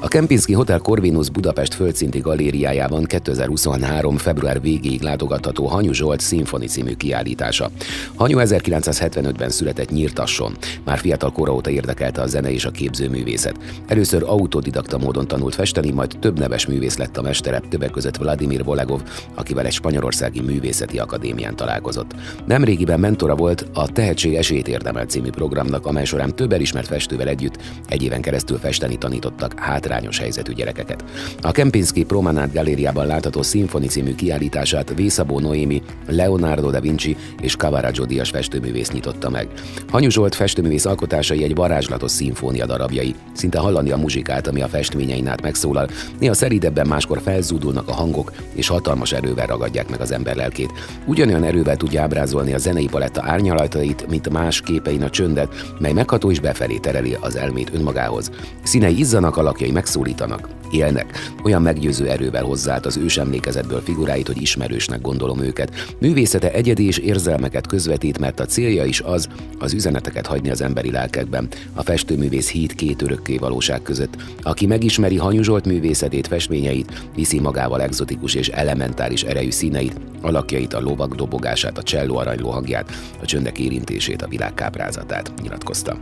A 0.00 0.08
Kempinski 0.08 0.52
Hotel 0.52 0.78
Corvinus 0.78 1.30
Budapest 1.30 1.74
földszinti 1.74 2.18
galériájában 2.18 3.04
2023. 3.04 4.16
február 4.16 4.60
végéig 4.60 5.02
látogatható 5.02 5.66
Hanyu 5.66 5.92
Zsolt 5.92 6.20
Szimfoni 6.20 6.66
című 6.66 6.94
kiállítása. 6.94 7.70
Hanyu 8.14 8.38
1975-ben 8.40 9.50
született 9.50 9.90
Nyírtasson. 9.90 10.56
Már 10.84 10.98
fiatal 10.98 11.32
kora 11.32 11.54
óta 11.54 11.70
érdekelte 11.70 12.20
a 12.20 12.26
zene 12.26 12.52
és 12.52 12.64
a 12.64 12.70
képzőművészet. 12.70 13.56
Először 13.86 14.22
autodidakta 14.26 14.98
módon 14.98 15.26
tanult 15.26 15.54
festeni, 15.54 15.90
majd 15.90 16.16
több 16.20 16.38
neves 16.38 16.66
művész 16.66 16.96
lett 16.96 17.16
a 17.16 17.22
mestere, 17.22 17.62
többek 17.68 17.90
között 17.90 18.16
Vladimir 18.16 18.64
Volegov, 18.64 19.00
akivel 19.34 19.66
egy 19.66 19.72
spanyolországi 19.72 20.40
művészeti 20.40 20.98
akadémián 20.98 21.56
találkozott. 21.56 22.14
Nemrégiben 22.46 23.00
mentora 23.00 23.34
volt 23.34 23.66
a 23.74 23.92
Tehetség 23.92 24.34
esélyt 24.34 24.68
érdemel 24.68 25.04
című 25.04 25.30
programnak, 25.30 25.86
amely 25.86 26.04
során 26.04 26.36
több 26.36 26.52
elismert 26.52 26.86
festővel 26.86 27.28
együtt 27.28 27.58
egy 27.88 28.02
éven 28.02 28.20
keresztül 28.20 28.58
festeni 28.58 28.98
tanítottak 28.98 29.51
hátrányos 29.56 30.18
helyzetű 30.18 30.52
gyerekeket. 30.52 31.04
A 31.40 31.50
Kempinski 31.50 32.04
Promenade 32.04 32.52
galériában 32.52 33.06
látható 33.06 33.42
Symphony 33.42 33.86
című 33.86 34.14
kiállítását 34.14 34.92
Vészabó 34.94 35.40
Noémi, 35.40 35.82
Leonardo 36.06 36.70
da 36.70 36.80
Vinci 36.80 37.16
és 37.40 37.56
Cavaraggio 37.56 38.04
díjas 38.04 38.30
festőművész 38.30 38.90
nyitotta 38.90 39.30
meg. 39.30 39.48
Hanyu 39.88 40.10
Zsolt 40.10 40.34
festőművész 40.34 40.84
alkotásai 40.84 41.42
egy 41.42 41.54
varázslatos 41.54 42.10
szimfónia 42.10 42.66
darabjai. 42.66 43.14
Szinte 43.32 43.58
hallani 43.58 43.90
a 43.90 43.96
muzsikát, 43.96 44.46
ami 44.46 44.62
a 44.62 44.68
festményein 44.68 45.26
át 45.26 45.42
megszólal, 45.42 45.88
néha 46.18 46.34
szeridebben 46.34 46.86
máskor 46.86 47.20
felzúdulnak 47.20 47.88
a 47.88 47.92
hangok, 47.92 48.32
és 48.54 48.68
hatalmas 48.68 49.12
erővel 49.12 49.46
ragadják 49.46 49.88
meg 49.90 50.00
az 50.00 50.12
ember 50.12 50.36
lelkét. 50.36 50.72
Ugyanolyan 51.06 51.44
erővel 51.44 51.76
tudja 51.76 52.02
ábrázolni 52.02 52.52
a 52.54 52.58
zenei 52.58 52.86
paletta 52.86 53.22
árnyalatait, 53.24 54.06
mint 54.08 54.30
más 54.30 54.60
képein 54.60 55.02
a 55.02 55.10
csöndet, 55.10 55.74
mely 55.78 55.92
megható 55.92 56.30
és 56.30 56.40
befelé 56.40 56.76
tereli 56.76 57.16
az 57.20 57.36
elmét 57.36 57.70
önmagához. 57.74 58.30
Színei 58.62 58.98
izzanak, 58.98 59.36
alakjai 59.42 59.70
megszólítanak, 59.70 60.48
élnek. 60.72 61.32
Olyan 61.44 61.62
meggyőző 61.62 62.08
erővel 62.08 62.44
hozzáállt 62.44 62.86
az 62.86 62.96
ősemlékezetből 62.96 63.80
figuráit, 63.80 64.26
hogy 64.26 64.42
ismerősnek 64.42 65.00
gondolom 65.00 65.40
őket. 65.40 65.94
Művészete 65.98 66.52
egyedi 66.52 66.86
és 66.86 66.98
érzelmeket 66.98 67.66
közvetít, 67.66 68.18
mert 68.18 68.40
a 68.40 68.46
célja 68.46 68.84
is 68.84 69.00
az, 69.00 69.28
az 69.58 69.72
üzeneteket 69.72 70.26
hagyni 70.26 70.50
az 70.50 70.60
emberi 70.60 70.90
lelkekben. 70.90 71.48
A 71.74 71.82
festőművész 71.82 72.50
híd 72.50 72.74
két 72.74 73.02
örökké 73.02 73.36
valóság 73.36 73.82
között. 73.82 74.16
Aki 74.42 74.66
megismeri 74.66 75.16
hanyuzsolt 75.16 75.66
művészetét, 75.66 76.26
festményeit, 76.26 77.04
viszi 77.14 77.40
magával 77.40 77.82
egzotikus 77.82 78.34
és 78.34 78.48
elementáris 78.48 79.22
erejű 79.22 79.50
színeit, 79.50 80.00
alakjait, 80.20 80.74
a 80.74 80.80
lovak 80.80 81.14
dobogását, 81.14 81.78
a 81.78 81.82
cselló 81.82 82.16
aranyló 82.16 82.50
hangját, 82.50 82.90
a 83.22 83.26
csöndek 83.26 83.58
érintését, 83.58 84.22
a 84.22 84.28
világ 84.28 84.54
káprázatát, 84.54 85.32
nyilatkozta. 85.42 85.96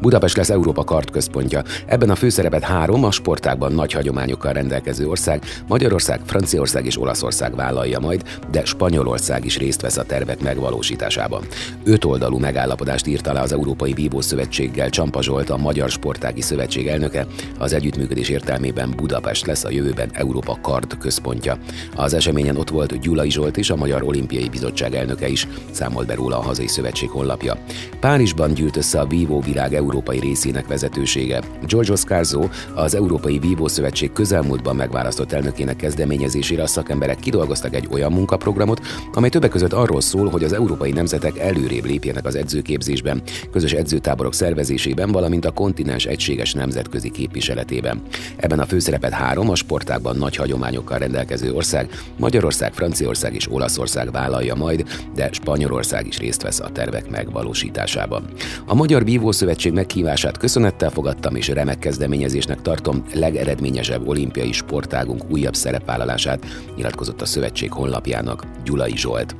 Budapest 0.00 0.36
lesz 0.36 0.50
Európa 0.50 0.84
kartközpontja. 0.84 1.62
Ebben 1.86 2.10
a 2.10 2.14
főszerepet 2.14 2.62
három 2.62 2.85
a 2.90 3.10
sportákban 3.10 3.72
nagy 3.72 3.92
hagyományokkal 3.92 4.52
rendelkező 4.52 5.08
ország, 5.08 5.44
Magyarország, 5.68 6.20
Franciaország 6.26 6.86
és 6.86 7.00
Olaszország 7.00 7.54
vállalja 7.54 7.98
majd, 7.98 8.22
de 8.50 8.64
Spanyolország 8.64 9.44
is 9.44 9.58
részt 9.58 9.80
vesz 9.80 9.96
a 9.96 10.04
tervek 10.04 10.42
megvalósításában. 10.42 11.46
Öt 11.84 12.04
oldalú 12.04 12.38
megállapodást 12.38 13.06
írt 13.06 13.26
alá 13.26 13.42
az 13.42 13.52
Európai 13.52 13.92
Vívó 13.92 14.20
Szövetséggel 14.20 14.90
Csampa 14.90 15.22
Zsolt, 15.22 15.50
a 15.50 15.56
Magyar 15.56 15.90
Sportági 15.90 16.40
Szövetség 16.40 16.86
elnöke. 16.86 17.26
Az 17.58 17.72
együttműködés 17.72 18.28
értelmében 18.28 18.92
Budapest 18.96 19.46
lesz 19.46 19.64
a 19.64 19.70
jövőben 19.70 20.10
Európa 20.12 20.58
kard 20.62 20.98
központja. 20.98 21.58
Az 21.96 22.14
eseményen 22.14 22.56
ott 22.56 22.70
volt 22.70 23.00
Gyulai 23.00 23.30
Zsolt 23.30 23.56
és 23.56 23.70
a 23.70 23.76
Magyar 23.76 24.02
Olimpiai 24.02 24.48
Bizottság 24.48 24.94
elnöke 24.94 25.28
is, 25.28 25.48
számolt 25.70 26.06
be 26.06 26.14
róla 26.14 26.38
a 26.38 26.42
hazai 26.42 26.68
szövetség 26.68 27.08
honlapja. 27.10 27.56
Párizsban 28.00 28.54
gyűlt 28.54 28.76
össze 28.76 29.00
a 29.00 29.06
Vívó 29.06 29.40
világ 29.40 29.74
európai 29.74 30.18
részének 30.18 30.66
vezetősége. 30.66 31.42
George 31.66 31.96
Scarzo, 31.96 32.48
az 32.74 32.94
Európai 32.94 33.38
Vívó 33.38 33.68
Szövetség 33.68 34.12
közelmúltban 34.12 34.76
megválasztott 34.76 35.32
elnökének 35.32 35.76
kezdeményezésére 35.76 36.62
a 36.62 36.66
szakemberek 36.66 37.18
kidolgoztak 37.18 37.74
egy 37.74 37.88
olyan 37.90 38.12
munkaprogramot, 38.12 38.80
amely 39.12 39.30
többek 39.30 39.50
között 39.50 39.72
arról 39.72 40.00
szól, 40.00 40.28
hogy 40.28 40.44
az 40.44 40.52
európai 40.52 40.92
nemzetek 40.92 41.38
előrébb 41.38 41.84
lépjenek 41.84 42.26
az 42.26 42.34
edzőképzésben, 42.34 43.22
közös 43.52 43.72
edzőtáborok 43.72 44.34
szervezésében, 44.34 45.12
valamint 45.12 45.44
a 45.44 45.50
kontinens 45.50 46.04
egységes 46.04 46.52
nemzetközi 46.52 47.10
képviseletében. 47.10 48.02
Ebben 48.36 48.58
a 48.58 48.66
főszerepet 48.66 49.12
három 49.12 49.50
a 49.50 49.54
sportákban 49.54 50.16
nagy 50.16 50.36
hagyományokkal 50.36 50.98
rendelkező 50.98 51.52
ország, 51.52 51.90
Magyarország, 52.16 52.72
Franciaország 52.72 53.34
és 53.34 53.50
Olaszország 53.50 54.10
vállalja 54.10 54.54
majd, 54.54 54.84
de 55.14 55.28
Spanyolország 55.32 56.06
is 56.06 56.18
részt 56.18 56.42
vesz 56.42 56.60
a 56.60 56.70
tervek 56.72 57.10
megvalósításában. 57.10 58.24
A 58.66 58.74
Magyar 58.74 59.04
Vívó 59.04 59.32
Szövetség 59.32 59.72
meghívását 59.72 60.38
köszönettel 60.38 60.90
fogadtam, 60.90 61.36
és 61.36 61.48
remek 61.48 61.78
kezdeményezésnek 61.78 62.55
tartom 62.62 63.04
legeredményesebb 63.14 64.08
olimpiai 64.08 64.52
sportágunk 64.52 65.22
újabb 65.30 65.54
szerepvállalását, 65.54 66.44
nyilatkozott 66.76 67.20
a 67.20 67.26
szövetség 67.26 67.72
honlapjának 67.72 68.44
Gyulai 68.64 68.96
Zsolt. 68.96 69.36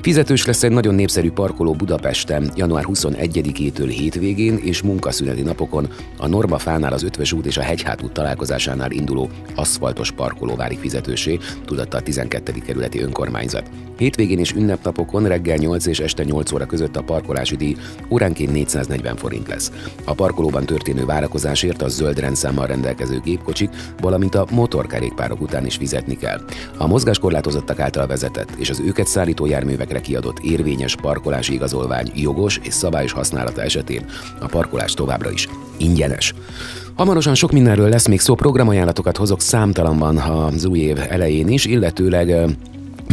Fizetős 0.00 0.46
lesz 0.46 0.62
egy 0.62 0.70
nagyon 0.70 0.94
népszerű 0.94 1.30
parkoló 1.30 1.72
Budapesten 1.72 2.50
január 2.54 2.84
21-től 2.88 3.92
hétvégén 3.96 4.56
és 4.56 4.82
munkaszüneti 4.82 5.42
napokon 5.42 5.88
a 6.18 6.26
Norma 6.26 6.58
Fánál 6.58 6.92
az 6.92 7.02
Ötvös 7.02 7.32
út 7.32 7.46
és 7.46 7.56
a 7.56 7.62
Hegyhát 7.62 8.02
út 8.02 8.12
találkozásánál 8.12 8.90
induló 8.90 9.28
aszfaltos 9.54 10.10
parkoló 10.10 10.56
válik 10.56 10.78
fizetősé, 10.78 11.38
tudatta 11.64 11.96
a 11.96 12.00
12. 12.00 12.52
kerületi 12.52 13.00
önkormányzat. 13.00 13.70
Hétvégén 14.02 14.38
és 14.38 14.52
ünnepnapokon 14.52 15.26
reggel 15.26 15.56
8 15.56 15.86
és 15.86 16.00
este 16.00 16.24
8 16.24 16.52
óra 16.52 16.66
között 16.66 16.96
a 16.96 17.02
parkolási 17.02 17.56
díj 17.56 17.76
óránként 18.10 18.52
440 18.52 19.16
forint 19.16 19.48
lesz. 19.48 19.72
A 20.04 20.14
parkolóban 20.14 20.64
történő 20.64 21.04
várakozásért 21.04 21.82
a 21.82 21.88
zöld 21.88 22.18
rendszámmal 22.18 22.66
rendelkező 22.66 23.20
gépkocsik, 23.24 23.70
valamint 24.00 24.34
a 24.34 24.46
motorkerékpárok 24.50 25.40
után 25.40 25.66
is 25.66 25.76
fizetni 25.76 26.16
kell. 26.16 26.40
A 26.76 26.86
mozgáskorlátozottak 26.86 27.80
által 27.80 28.06
vezetett 28.06 28.50
és 28.58 28.70
az 28.70 28.80
őket 28.80 29.06
szállító 29.06 29.46
járművekre 29.46 30.00
kiadott 30.00 30.38
érvényes 30.38 30.96
parkolási 30.96 31.52
igazolvány 31.52 32.10
jogos 32.14 32.60
és 32.62 32.74
szabályos 32.74 33.12
használata 33.12 33.62
esetén 33.62 34.04
a 34.40 34.46
parkolás 34.46 34.94
továbbra 34.94 35.30
is 35.30 35.48
ingyenes. 35.76 36.34
Hamarosan 36.96 37.34
sok 37.34 37.52
mindenről 37.52 37.88
lesz 37.88 38.08
még 38.08 38.20
szó, 38.20 38.34
programajánlatokat 38.34 39.16
hozok 39.16 39.40
számtalanban 39.40 40.16
az 40.16 40.64
új 40.64 40.78
év 40.78 40.98
elején 41.08 41.48
is, 41.48 41.64
illetőleg 41.64 42.56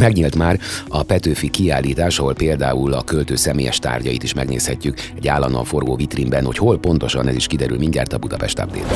Megnyílt 0.00 0.36
már 0.36 0.58
a 0.88 1.02
Petőfi 1.02 1.48
kiállítás, 1.48 2.18
ahol 2.18 2.34
például 2.34 2.92
a 2.92 3.02
költő 3.02 3.36
személyes 3.36 3.78
tárgyait 3.78 4.22
is 4.22 4.34
megnézhetjük 4.34 4.98
egy 5.16 5.28
állandóan 5.28 5.64
forgó 5.64 5.96
vitrínben, 5.96 6.44
hogy 6.44 6.56
hol 6.56 6.78
pontosan 6.78 7.28
ez 7.28 7.34
is 7.34 7.46
kiderül 7.46 7.78
mindjárt 7.78 8.12
a 8.12 8.18
Budapest 8.18 8.58
update. 8.58 8.94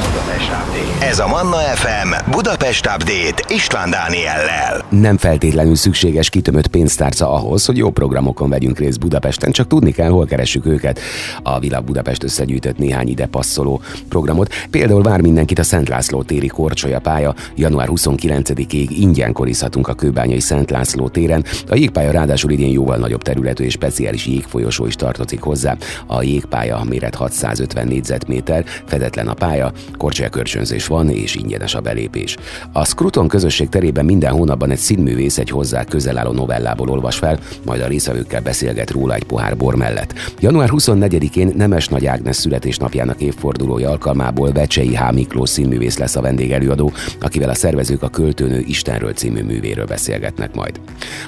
Ez 1.00 1.18
a 1.18 1.26
Manna 1.26 1.56
FM 1.56 2.30
Budapest 2.30 2.86
Update 2.86 3.54
István 3.54 3.90
Dániellel. 3.90 4.84
Nem 4.88 5.16
feltétlenül 5.16 5.74
szükséges 5.74 6.30
kitömött 6.30 6.66
pénztárca 6.66 7.32
ahhoz, 7.32 7.64
hogy 7.64 7.76
jó 7.76 7.90
programokon 7.90 8.48
vegyünk 8.48 8.78
részt 8.78 8.98
Budapesten, 8.98 9.52
csak 9.52 9.66
tudni 9.66 9.92
kell, 9.92 10.10
hol 10.10 10.26
keressük 10.26 10.66
őket. 10.66 11.00
A 11.42 11.58
Világ 11.58 11.84
Budapest 11.84 12.22
összegyűjtött 12.22 12.78
néhány 12.78 13.08
ide 13.08 13.26
passzoló 13.26 13.80
programot. 14.08 14.52
Például 14.70 15.02
vár 15.02 15.20
mindenkit 15.20 15.58
a 15.58 15.62
Szent 15.62 15.88
László 15.88 16.22
téri 16.22 16.46
Korcsolya 16.46 16.98
pálya. 16.98 17.34
Január 17.54 17.88
29-ig 17.90 18.86
ingyen 18.88 19.32
korizhatunk 19.32 19.88
a 19.88 19.94
kőbányai 19.94 20.40
Szent 20.40 20.70
László 20.70 20.93
László 20.94 21.08
téren. 21.08 21.44
A 21.68 21.74
jégpálya 21.74 22.10
ráadásul 22.10 22.50
idén 22.50 22.68
jóval 22.68 22.96
nagyobb 22.96 23.22
területű 23.22 23.64
és 23.64 23.72
speciális 23.72 24.26
jégfolyosó 24.26 24.86
is 24.86 24.94
tartozik 24.94 25.40
hozzá. 25.40 25.76
A 26.06 26.22
jégpálya 26.22 26.84
méret 26.88 27.14
650 27.14 27.86
négyzetméter, 27.86 28.64
fedetlen 28.86 29.28
a 29.28 29.34
pálya, 29.34 29.72
korcsolykörcsönzés 29.98 30.86
van 30.86 31.10
és 31.10 31.34
ingyenes 31.34 31.74
a 31.74 31.80
belépés. 31.80 32.36
A 32.72 32.84
Scruton 32.84 33.28
közösség 33.28 33.68
terében 33.68 34.04
minden 34.04 34.32
hónapban 34.32 34.70
egy 34.70 34.78
színművész 34.78 35.38
egy 35.38 35.50
hozzá 35.50 35.84
közel 35.84 36.18
álló 36.18 36.32
novellából 36.32 36.88
olvas 36.88 37.16
fel, 37.16 37.38
majd 37.64 37.80
a 37.80 37.86
részvevőkkel 37.86 38.40
beszélget 38.40 38.90
róla 38.90 39.14
egy 39.14 39.24
pohár 39.24 39.56
bor 39.56 39.74
mellett. 39.74 40.14
Január 40.40 40.68
24-én 40.72 41.52
Nemes 41.56 41.88
Nagy 41.88 42.06
Ágnes 42.06 42.36
születésnapjának 42.36 43.20
évfordulója 43.20 43.90
alkalmából 43.90 44.50
Becsei 44.50 44.96
H. 44.96 45.12
Miklós 45.12 45.50
színművész 45.50 45.98
lesz 45.98 46.16
a 46.16 46.20
vendégelőadó, 46.20 46.92
akivel 47.20 47.48
a 47.48 47.54
szervezők 47.54 48.02
a 48.02 48.08
költőnő 48.08 48.64
Istenről 48.66 49.12
című 49.12 49.42
művéről 49.42 49.86
beszélgetnek 49.86 50.54
majd. 50.54 50.73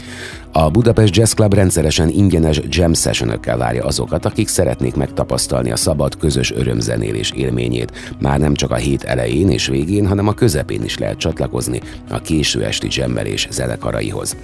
A 0.52 0.70
Budapest 0.70 1.16
Jazz 1.16 1.32
Club 1.32 1.54
rendszeresen 1.54 2.08
ingyenes 2.08 2.60
jam 2.68 2.94
session 2.94 3.40
várja 3.56 3.84
azokat, 3.84 4.24
akik 4.24 4.48
szeretnék 4.48 4.94
megtapasztalni 4.94 5.70
a 5.70 5.76
szabad, 5.76 6.16
közös 6.16 6.52
örömzenélés 6.52 7.30
élményét. 7.30 8.14
Már 8.20 8.38
nem 8.38 8.54
csak 8.54 8.70
a 8.70 8.74
hét 8.74 9.04
elején 9.04 9.50
és 9.50 9.66
végén, 9.66 10.06
hanem 10.06 10.28
a 10.28 10.32
közepén 10.32 10.84
is 10.84 10.98
lehet 10.98 11.18
csatlakozni 11.18 11.80
a 12.10 12.20
késő 12.20 12.64
esti 12.64 12.86
jammelés 12.90 13.48
zenekaraihoz. 13.50 14.36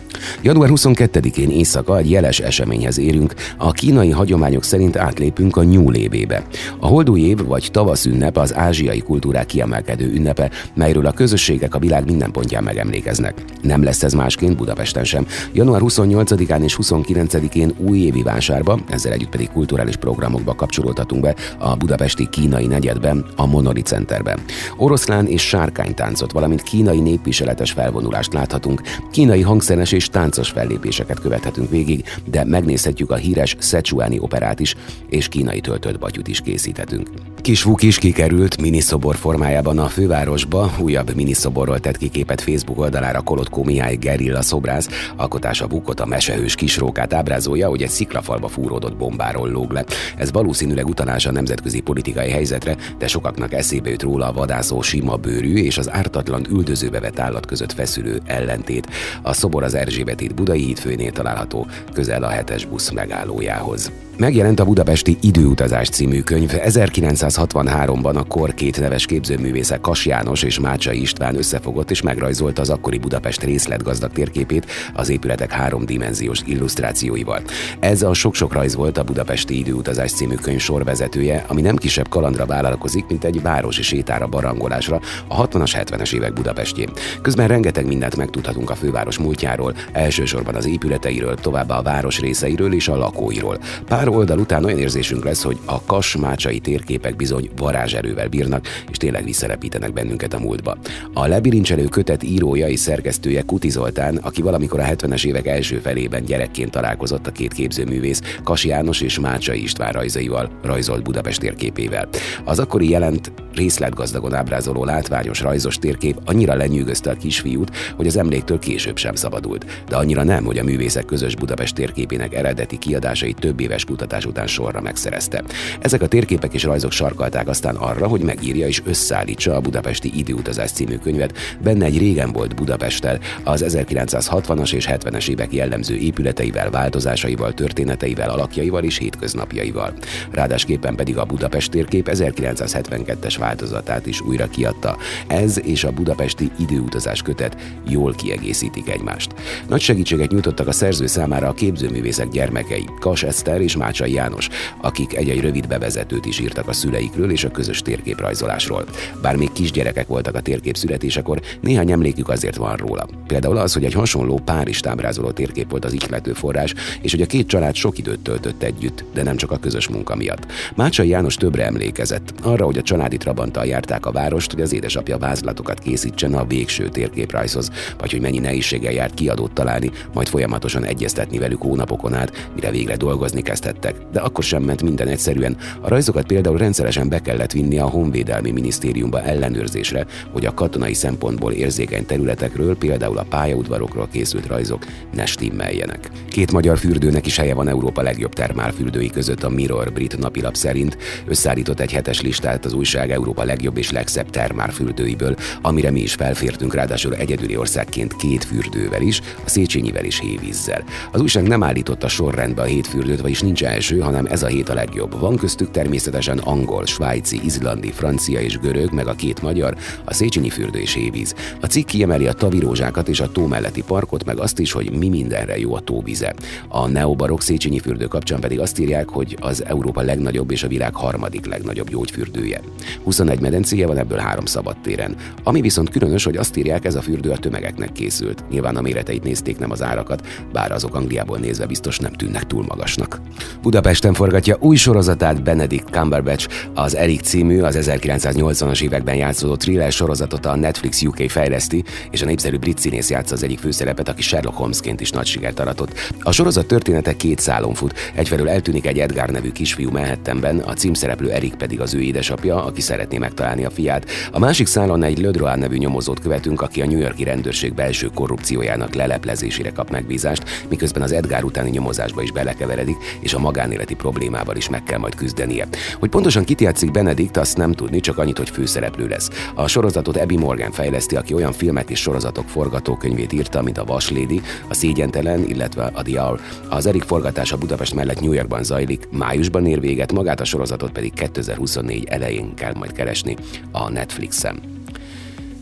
Január 0.42 0.70
22-én 0.72 1.50
éjszaka 1.50 1.98
egy 1.98 2.10
jeles 2.10 2.40
eseményhez 2.40 2.98
érünk, 2.98 3.34
a 3.58 3.72
kínai 3.72 4.10
hagyományok 4.10 4.64
szerint 4.64 4.96
átlépünk 4.96 5.56
a 5.56 5.62
nyúlévébe. 5.62 6.42
A 6.78 6.86
holdúj 6.86 7.20
év 7.20 7.44
vagy 7.44 7.68
tavaszünnep 7.72 8.36
az 8.36 8.54
ázsiai 8.54 9.00
kultúrák 9.00 9.46
kiemelkedő 9.46 10.12
ünnepe, 10.14 10.50
melyről 10.74 11.06
a 11.06 11.12
közösségek 11.12 11.74
a 11.74 11.78
világ 11.78 12.04
minden 12.04 12.30
pontján 12.30 12.64
megemlékeznek. 12.64 13.44
Nem 13.62 13.82
lesz 13.82 14.02
ez 14.02 14.12
másként 14.12 14.56
Budapesten 14.56 15.04
sem. 15.04 15.26
Január 15.52 15.63
28-án 15.72 16.62
és 16.62 16.78
29-én 16.82 17.74
újévi 17.78 18.22
vásárba, 18.22 18.78
ezzel 18.88 19.12
együtt 19.12 19.28
pedig 19.28 19.50
kulturális 19.50 19.96
programokba 19.96 20.54
kapcsolódhatunk 20.54 21.22
be 21.22 21.34
a 21.58 21.76
budapesti 21.76 22.28
kínai 22.28 22.66
negyedben, 22.66 23.26
a 23.36 23.46
Monori 23.46 23.82
Centerben. 23.82 24.38
Oroszlán 24.76 25.26
és 25.26 25.42
sárkánytáncot, 25.42 26.32
valamint 26.32 26.62
kínai 26.62 27.00
népviseletes 27.00 27.72
felvonulást 27.72 28.32
láthatunk, 28.32 28.82
kínai 29.10 29.42
hangszeres 29.42 29.92
és 29.92 30.08
táncos 30.08 30.50
fellépéseket 30.50 31.20
követhetünk 31.20 31.70
végig, 31.70 32.04
de 32.24 32.44
megnézhetjük 32.44 33.10
a 33.10 33.16
híres 33.16 33.56
Szecsuáni 33.58 34.18
operát 34.18 34.60
is, 34.60 34.74
és 35.08 35.28
kínai 35.28 35.60
töltött 35.60 35.98
batyut 35.98 36.28
is 36.28 36.40
készíthetünk. 36.40 37.08
Vuk 37.44 37.82
is 37.82 37.98
kikerült 37.98 38.60
miniszobor 38.60 39.16
formájában 39.16 39.78
a 39.78 39.88
fővárosba, 39.88 40.72
újabb 40.78 41.14
miniszoborról 41.14 41.78
tett 41.78 41.96
ki 41.96 42.08
képet 42.08 42.40
Facebook 42.40 42.78
oldalára 42.78 43.20
Kolotkó 43.20 43.64
Mihály 43.64 43.96
Gerilla 43.96 44.42
szobrász, 44.42 44.88
alkotása 45.16 45.66
Vukot 45.66 46.00
a 46.00 46.06
mesehős 46.06 46.54
kisrókát 46.54 47.12
ábrázolja, 47.12 47.68
hogy 47.68 47.82
egy 47.82 47.88
sziklafalba 47.88 48.48
fúródott 48.48 48.96
bombáról 48.96 49.48
lóg 49.48 49.72
le. 49.72 49.84
Ez 50.16 50.32
valószínűleg 50.32 50.86
utalás 50.86 51.26
a 51.26 51.32
nemzetközi 51.32 51.80
politikai 51.80 52.30
helyzetre, 52.30 52.76
de 52.98 53.06
sokaknak 53.06 53.52
eszébe 53.52 53.90
jut 53.90 54.02
róla 54.02 54.28
a 54.28 54.32
vadászó 54.32 54.82
sima 54.82 55.16
bőrű 55.16 55.54
és 55.54 55.78
az 55.78 55.92
ártatlan 55.92 56.46
üldözőbe 56.50 57.00
vett 57.00 57.18
állat 57.18 57.46
között 57.46 57.72
feszülő 57.72 58.20
ellentét. 58.24 58.88
A 59.22 59.32
szobor 59.32 59.62
az 59.62 59.74
Erzsébet 59.74 60.20
híd 60.20 60.34
Budai 60.34 60.64
hídfőnél 60.64 61.12
található, 61.12 61.66
közel 61.92 62.22
a 62.22 62.28
hetes 62.28 62.64
busz 62.64 62.90
megállójához. 62.90 63.92
Megjelent 64.16 64.60
a 64.60 64.64
Budapesti 64.64 65.16
Időutazás 65.20 65.88
című 65.88 66.20
könyv. 66.20 66.50
1963-ban 66.54 68.14
a 68.14 68.24
kor 68.24 68.54
két 68.54 68.80
neves 68.80 69.06
képzőművészek 69.06 69.80
Kas 69.80 70.06
János 70.06 70.42
és 70.42 70.58
Mácsai 70.58 71.00
István 71.00 71.36
összefogott 71.36 71.90
és 71.90 72.02
megrajzolta 72.02 72.60
az 72.60 72.70
akkori 72.70 72.98
Budapest 72.98 73.42
részletgazdag 73.42 74.12
térképét 74.12 74.66
az 74.92 75.08
épületek 75.08 75.50
háromdimenziós 75.50 76.40
illusztrációival. 76.46 77.42
Ez 77.80 78.02
a 78.02 78.14
sok-sok 78.14 78.52
rajz 78.52 78.74
volt 78.74 78.98
a 78.98 79.04
Budapesti 79.04 79.58
Időutazás 79.58 80.12
című 80.12 80.34
könyv 80.34 80.60
sorvezetője, 80.60 81.44
ami 81.48 81.60
nem 81.60 81.76
kisebb 81.76 82.08
kalandra 82.08 82.46
vállalkozik, 82.46 83.06
mint 83.08 83.24
egy 83.24 83.42
városi 83.42 83.82
sétára 83.82 84.26
barangolásra 84.26 85.00
a 85.28 85.48
60-as, 85.48 85.84
70-es 85.84 86.14
évek 86.14 86.32
Budapestjén. 86.32 86.90
Közben 87.22 87.48
rengeteg 87.48 87.86
mindent 87.86 88.16
megtudhatunk 88.16 88.70
a 88.70 88.74
főváros 88.74 89.18
múltjáról, 89.18 89.74
elsősorban 89.92 90.54
az 90.54 90.66
épületeiről, 90.66 91.34
továbbá 91.34 91.78
a 91.78 91.82
város 91.82 92.20
részeiről 92.20 92.74
és 92.74 92.88
a 92.88 92.96
lakóiról. 92.96 93.58
Pár 93.86 94.03
Pár 94.04 94.14
oldal 94.14 94.38
után 94.38 94.64
olyan 94.64 94.78
érzésünk 94.78 95.24
lesz, 95.24 95.42
hogy 95.42 95.58
a 95.64 95.82
kasmácsai 95.82 96.58
térképek 96.58 97.16
bizony 97.16 97.50
varázserővel 97.56 98.28
bírnak, 98.28 98.66
és 98.90 98.96
tényleg 98.96 99.24
visszarepítenek 99.24 99.92
bennünket 99.92 100.34
a 100.34 100.38
múltba. 100.38 100.76
A 101.12 101.26
lebirincselő 101.26 101.84
kötet 101.84 102.22
írója 102.22 102.68
és 102.68 102.80
szerkesztője 102.80 103.42
Kuti 103.42 103.68
Zoltán, 103.68 104.16
aki 104.16 104.42
valamikor 104.42 104.80
a 104.80 104.84
70-es 104.84 105.26
évek 105.26 105.46
első 105.46 105.78
felében 105.78 106.24
gyerekként 106.24 106.70
találkozott 106.70 107.26
a 107.26 107.32
két 107.32 107.52
képzőművész, 107.52 108.20
Kas 108.42 108.64
János 108.64 109.00
és 109.00 109.18
Mácsai 109.18 109.62
István 109.62 109.92
rajzaival, 109.92 110.50
rajzolt 110.62 111.02
Budapest 111.02 111.40
térképével. 111.40 112.08
Az 112.44 112.58
akkori 112.58 112.88
jelent 112.88 113.32
részletgazdagon 113.54 114.34
ábrázoló 114.34 114.84
látványos 114.84 115.40
rajzos 115.40 115.78
térkép 115.78 116.20
annyira 116.24 116.54
lenyűgözte 116.54 117.10
a 117.10 117.16
kisfiút, 117.16 117.76
hogy 117.96 118.06
az 118.06 118.16
emléktől 118.16 118.58
később 118.58 118.96
sem 118.96 119.14
szabadult. 119.14 119.82
De 119.88 119.96
annyira 119.96 120.22
nem, 120.22 120.44
hogy 120.44 120.58
a 120.58 120.64
művészek 120.64 121.04
közös 121.04 121.36
Budapest 121.36 121.74
térképének 121.74 122.34
eredeti 122.34 122.78
kiadásai 122.78 123.32
több 123.32 123.60
éves 123.60 123.84
kutatás 123.94 124.26
után 124.26 124.46
sorra 124.46 124.80
megszerezte. 124.80 125.42
Ezek 125.80 126.02
a 126.02 126.06
térképek 126.06 126.54
és 126.54 126.62
rajzok 126.62 126.92
sarkalták 126.92 127.48
aztán 127.48 127.76
arra, 127.76 128.06
hogy 128.06 128.20
megírja 128.20 128.66
és 128.66 128.82
összeállítsa 128.84 129.54
a 129.54 129.60
Budapesti 129.60 130.18
Időutazás 130.18 130.70
című 130.70 130.96
könyvet, 130.96 131.38
benne 131.62 131.84
egy 131.84 131.98
régen 131.98 132.32
volt 132.32 132.54
Budapesttel, 132.54 133.18
az 133.44 133.64
1960-as 133.68 134.72
és 134.72 134.88
70-es 134.90 135.28
évek 135.28 135.52
jellemző 135.52 135.96
épületeivel, 135.96 136.70
változásaival, 136.70 137.52
történeteivel, 137.52 138.30
alakjaival 138.30 138.82
és 138.82 138.98
hétköznapjaival. 138.98 139.94
Ráadásképpen 140.30 140.94
pedig 140.94 141.18
a 141.18 141.24
Budapest 141.24 141.70
térkép 141.70 142.08
1972-es 142.12 143.34
változatát 143.38 144.06
is 144.06 144.20
újra 144.20 144.46
kiadta. 144.46 144.96
Ez 145.26 145.60
és 145.66 145.84
a 145.84 145.92
budapesti 145.92 146.50
időutazás 146.58 147.22
kötet 147.22 147.56
jól 147.88 148.14
kiegészítik 148.14 148.88
egymást. 148.88 149.34
Nagy 149.68 149.80
segítséget 149.80 150.30
nyújtottak 150.30 150.68
a 150.68 150.72
szerző 150.72 151.06
számára 151.06 151.48
a 151.48 151.52
képzőművészek 151.52 152.28
gyermekei, 152.28 152.84
Kas 153.00 153.22
Eszter 153.22 153.60
és 153.60 153.76
Mácsai 153.84 154.12
János, 154.12 154.48
akik 154.80 155.16
egy-egy 155.16 155.40
rövid 155.40 155.66
bevezetőt 155.66 156.26
is 156.26 156.38
írtak 156.38 156.68
a 156.68 156.72
szüleikről 156.72 157.30
és 157.30 157.44
a 157.44 157.50
közös 157.50 157.82
térképrajzolásról. 157.82 158.84
Bár 159.22 159.36
még 159.36 159.52
kisgyerekek 159.52 160.06
voltak 160.06 160.34
a 160.34 160.40
térkép 160.40 160.76
születésekor, 160.76 161.40
néhány 161.60 161.90
emlékük 161.90 162.28
azért 162.28 162.56
van 162.56 162.76
róla. 162.76 163.08
Például 163.26 163.56
az, 163.56 163.72
hogy 163.72 163.84
egy 163.84 163.92
hasonló 163.92 164.40
Párizs 164.44 164.80
ábrázoló 164.86 165.30
térkép 165.30 165.70
volt 165.70 165.84
az 165.84 165.92
ihlető 165.92 166.32
forrás, 166.32 166.74
és 167.00 167.10
hogy 167.10 167.22
a 167.22 167.26
két 167.26 167.46
család 167.46 167.74
sok 167.74 167.98
időt 167.98 168.20
töltött 168.20 168.62
együtt, 168.62 169.04
de 169.14 169.22
nem 169.22 169.36
csak 169.36 169.50
a 169.50 169.58
közös 169.58 169.88
munka 169.88 170.16
miatt. 170.16 170.46
Mácsai 170.74 171.08
János 171.08 171.34
többre 171.34 171.64
emlékezett, 171.64 172.34
arra, 172.42 172.64
hogy 172.64 172.78
a 172.78 172.82
családi 172.82 173.16
trabanttal 173.16 173.66
járták 173.66 174.06
a 174.06 174.12
várost, 174.12 174.52
hogy 174.52 174.62
az 174.62 174.72
édesapja 174.72 175.18
vázlatokat 175.18 175.78
készítsen 175.78 176.34
a 176.34 176.44
végső 176.44 176.88
térképrajzhoz, 176.88 177.70
vagy 177.98 178.10
hogy 178.10 178.20
mennyi 178.20 178.38
nehézséggel 178.38 178.92
járt 178.92 179.14
kiadót 179.14 179.52
találni, 179.52 179.90
majd 180.14 180.28
folyamatosan 180.28 180.84
egyeztetni 180.84 181.38
velük 181.38 181.62
hónapokon 181.62 182.14
át, 182.14 182.48
mire 182.54 182.70
végre 182.70 182.96
dolgozni 182.96 183.42
kezdett 183.42 183.73
lettek, 183.74 183.96
de 184.12 184.20
akkor 184.20 184.44
sem 184.44 184.62
ment 184.62 184.82
minden 184.82 185.08
egyszerűen. 185.08 185.56
A 185.80 185.88
rajzokat 185.88 186.26
például 186.26 186.58
rendszeresen 186.58 187.08
be 187.08 187.18
kellett 187.18 187.52
vinni 187.52 187.78
a 187.78 187.88
Honvédelmi 187.88 188.50
Minisztériumba 188.50 189.22
ellenőrzésre, 189.22 190.06
hogy 190.32 190.46
a 190.46 190.54
katonai 190.54 190.94
szempontból 190.94 191.52
érzékeny 191.52 192.06
területekről, 192.06 192.76
például 192.76 193.18
a 193.18 193.26
pályaudvarokról 193.28 194.08
készült 194.12 194.46
rajzok 194.46 194.84
ne 195.14 195.26
stimmeljenek. 195.26 196.10
Két 196.28 196.52
magyar 196.52 196.78
fürdőnek 196.78 197.26
is 197.26 197.36
helye 197.36 197.54
van 197.54 197.68
Európa 197.68 198.02
legjobb 198.02 198.32
termálfürdői 198.32 199.10
között 199.10 199.42
a 199.42 199.48
Mirror 199.48 199.92
brit 199.92 200.18
napilap 200.18 200.54
szerint. 200.54 200.96
Összeállított 201.26 201.80
egy 201.80 201.92
hetes 201.92 202.20
listát 202.20 202.64
az 202.64 202.72
újság 202.72 203.10
Európa 203.10 203.44
legjobb 203.44 203.76
és 203.76 203.90
legszebb 203.90 204.30
termálfürdőiből, 204.30 205.36
amire 205.62 205.90
mi 205.90 206.00
is 206.00 206.14
felfértünk, 206.14 206.74
ráadásul 206.74 207.14
egyedüli 207.14 207.56
országként 207.56 208.16
két 208.16 208.44
fürdővel 208.44 209.02
is, 209.02 209.20
a 209.44 209.48
Széchenyivel 209.48 210.04
és 210.04 210.20
Hévízzel. 210.20 210.84
Az 211.12 211.20
újság 211.20 211.48
nem 211.48 211.62
állította 211.62 212.08
sorrendbe 212.08 212.62
a 212.62 212.64
hét 212.64 212.86
fürdőt, 212.86 213.20
vagyis 213.20 213.40
nincs 213.40 213.63
első, 213.64 213.98
hanem 213.98 214.26
ez 214.26 214.42
a 214.42 214.46
hét 214.46 214.68
a 214.68 214.74
legjobb. 214.74 215.20
Van 215.20 215.36
köztük 215.36 215.70
természetesen 215.70 216.38
angol, 216.38 216.86
svájci, 216.86 217.40
izlandi, 217.44 217.90
francia 217.90 218.40
és 218.40 218.58
görög, 218.58 218.92
meg 218.92 219.06
a 219.06 219.14
két 219.14 219.42
magyar, 219.42 219.76
a 220.04 220.14
Széchenyi 220.14 220.48
fürdő 220.48 220.78
és 220.78 220.92
Hévíz. 220.92 221.34
A 221.60 221.66
cikk 221.66 221.86
kiemeli 221.86 222.26
a 222.26 222.32
tavirózsákat 222.32 223.08
és 223.08 223.20
a 223.20 223.32
tó 223.32 223.46
melletti 223.46 223.82
parkot, 223.82 224.24
meg 224.24 224.38
azt 224.38 224.58
is, 224.58 224.72
hogy 224.72 224.96
mi 224.98 225.08
mindenre 225.08 225.58
jó 225.58 225.74
a 225.74 225.80
tóvize. 225.80 226.34
A 226.68 226.88
neobarok 226.88 227.42
Széchenyi 227.42 227.78
fürdő 227.78 228.06
kapcsán 228.06 228.40
pedig 228.40 228.60
azt 228.60 228.78
írják, 228.78 229.08
hogy 229.08 229.36
az 229.40 229.64
Európa 229.64 230.00
legnagyobb 230.00 230.50
és 230.50 230.62
a 230.62 230.68
világ 230.68 230.94
harmadik 230.94 231.46
legnagyobb 231.46 231.90
gyógyfürdője. 231.90 232.60
21 233.02 233.40
medencéje 233.40 233.86
van, 233.86 233.98
ebből 233.98 234.18
három 234.18 234.44
szabadtéren. 234.44 235.16
Ami 235.42 235.60
viszont 235.60 235.90
különös, 235.90 236.24
hogy 236.24 236.36
azt 236.36 236.56
írják, 236.56 236.84
ez 236.84 236.94
a 236.94 237.02
fürdő 237.02 237.30
a 237.30 237.36
tömegeknek 237.36 237.92
készült. 237.92 238.44
Nyilván 238.50 238.76
a 238.76 238.80
méreteit 238.80 239.22
nézték, 239.22 239.58
nem 239.58 239.70
az 239.70 239.82
árakat, 239.82 240.26
bár 240.52 240.72
azok 240.72 240.94
Angliából 240.94 241.38
nézve 241.38 241.66
biztos 241.66 241.98
nem 241.98 242.12
tűnnek 242.12 242.46
túl 242.46 242.64
magasnak. 242.68 243.20
Budapesten 243.62 244.14
forgatja 244.14 244.56
új 244.60 244.76
sorozatát 244.76 245.42
Benedict 245.42 245.88
Cumberbatch, 245.88 246.48
az 246.74 246.96
Eric 246.96 247.26
című, 247.26 247.60
az 247.60 247.78
1980-as 247.80 248.82
években 248.82 249.14
játszódó 249.14 249.56
thriller 249.56 249.92
sorozatot 249.92 250.46
a 250.46 250.56
Netflix 250.56 251.02
UK 251.02 251.30
fejleszti, 251.30 251.84
és 252.10 252.22
a 252.22 252.26
népszerű 252.26 252.58
brit 252.58 252.78
színész 252.78 253.10
játsza 253.10 253.34
az 253.34 253.42
egyik 253.42 253.58
főszerepet, 253.58 254.08
aki 254.08 254.22
Sherlock 254.22 254.56
Holmesként 254.56 255.00
is 255.00 255.10
nagy 255.10 255.26
sikert 255.26 255.60
aratott. 255.60 256.12
A 256.20 256.32
sorozat 256.32 256.66
története 256.66 257.16
két 257.16 257.38
szálon 257.38 257.74
fut. 257.74 257.94
Egyfelől 258.14 258.48
eltűnik 258.48 258.86
egy 258.86 258.98
Edgar 258.98 259.28
nevű 259.28 259.52
kisfiú 259.52 259.90
Manhattanben, 259.90 260.58
a 260.58 260.72
címszereplő 260.72 261.30
Erik 261.30 261.54
pedig 261.54 261.80
az 261.80 261.94
ő 261.94 262.00
édesapja, 262.00 262.64
aki 262.64 262.80
szeretné 262.80 263.18
megtalálni 263.18 263.64
a 263.64 263.70
fiát. 263.70 264.06
A 264.32 264.38
másik 264.38 264.66
szálon 264.66 265.02
egy 265.02 265.18
Lödroán 265.18 265.58
nevű 265.58 265.76
nyomozót 265.76 266.20
követünk, 266.20 266.60
aki 266.60 266.82
a 266.82 266.86
New 266.86 266.98
Yorki 266.98 267.24
rendőrség 267.24 267.74
belső 267.74 268.10
korrupciójának 268.14 268.94
leleplezésére 268.94 269.70
kap 269.70 269.90
megbízást, 269.90 270.42
miközben 270.68 271.02
az 271.02 271.12
Edgar 271.12 271.44
utáni 271.44 271.70
nyomozásba 271.70 272.22
is 272.22 272.32
belekeveredik, 272.32 272.96
és 273.20 273.34
a 273.34 273.38
magánéleti 273.44 273.94
problémával 273.94 274.56
is 274.56 274.68
meg 274.68 274.82
kell 274.82 274.98
majd 274.98 275.14
küzdenie. 275.14 275.66
Hogy 275.98 276.08
pontosan 276.08 276.44
kit 276.44 276.60
játszik 276.60 276.90
Benedikt, 276.90 277.36
azt 277.36 277.56
nem 277.56 277.72
tudni, 277.72 278.00
csak 278.00 278.18
annyit, 278.18 278.38
hogy 278.38 278.50
főszereplő 278.50 279.06
lesz. 279.06 279.30
A 279.54 279.66
sorozatot 279.68 280.16
Abby 280.16 280.36
Morgan 280.36 280.70
fejleszti, 280.70 281.16
aki 281.16 281.34
olyan 281.34 281.52
filmek 281.52 281.90
és 281.90 282.00
sorozatok 282.00 282.48
forgatókönyvét 282.48 283.32
írta, 283.32 283.62
mint 283.62 283.78
a 283.78 283.84
Vaslédi, 283.84 284.40
a 284.68 284.74
Szégyentelen, 284.74 285.44
illetve 285.48 285.90
a 285.92 286.02
The 286.02 286.20
Hour. 286.20 286.40
Az 286.68 286.86
Erik 286.86 287.02
forgatása 287.02 287.56
Budapest 287.56 287.94
mellett 287.94 288.20
New 288.20 288.32
Yorkban 288.32 288.64
zajlik, 288.64 289.08
májusban 289.10 289.66
ér 289.66 289.80
véget, 289.80 290.12
magát 290.12 290.40
a 290.40 290.44
sorozatot 290.44 290.92
pedig 290.92 291.12
2024 291.14 292.04
elején 292.04 292.54
kell 292.54 292.74
majd 292.74 292.92
keresni 292.92 293.36
a 293.72 293.90
Netflixen. 293.90 294.83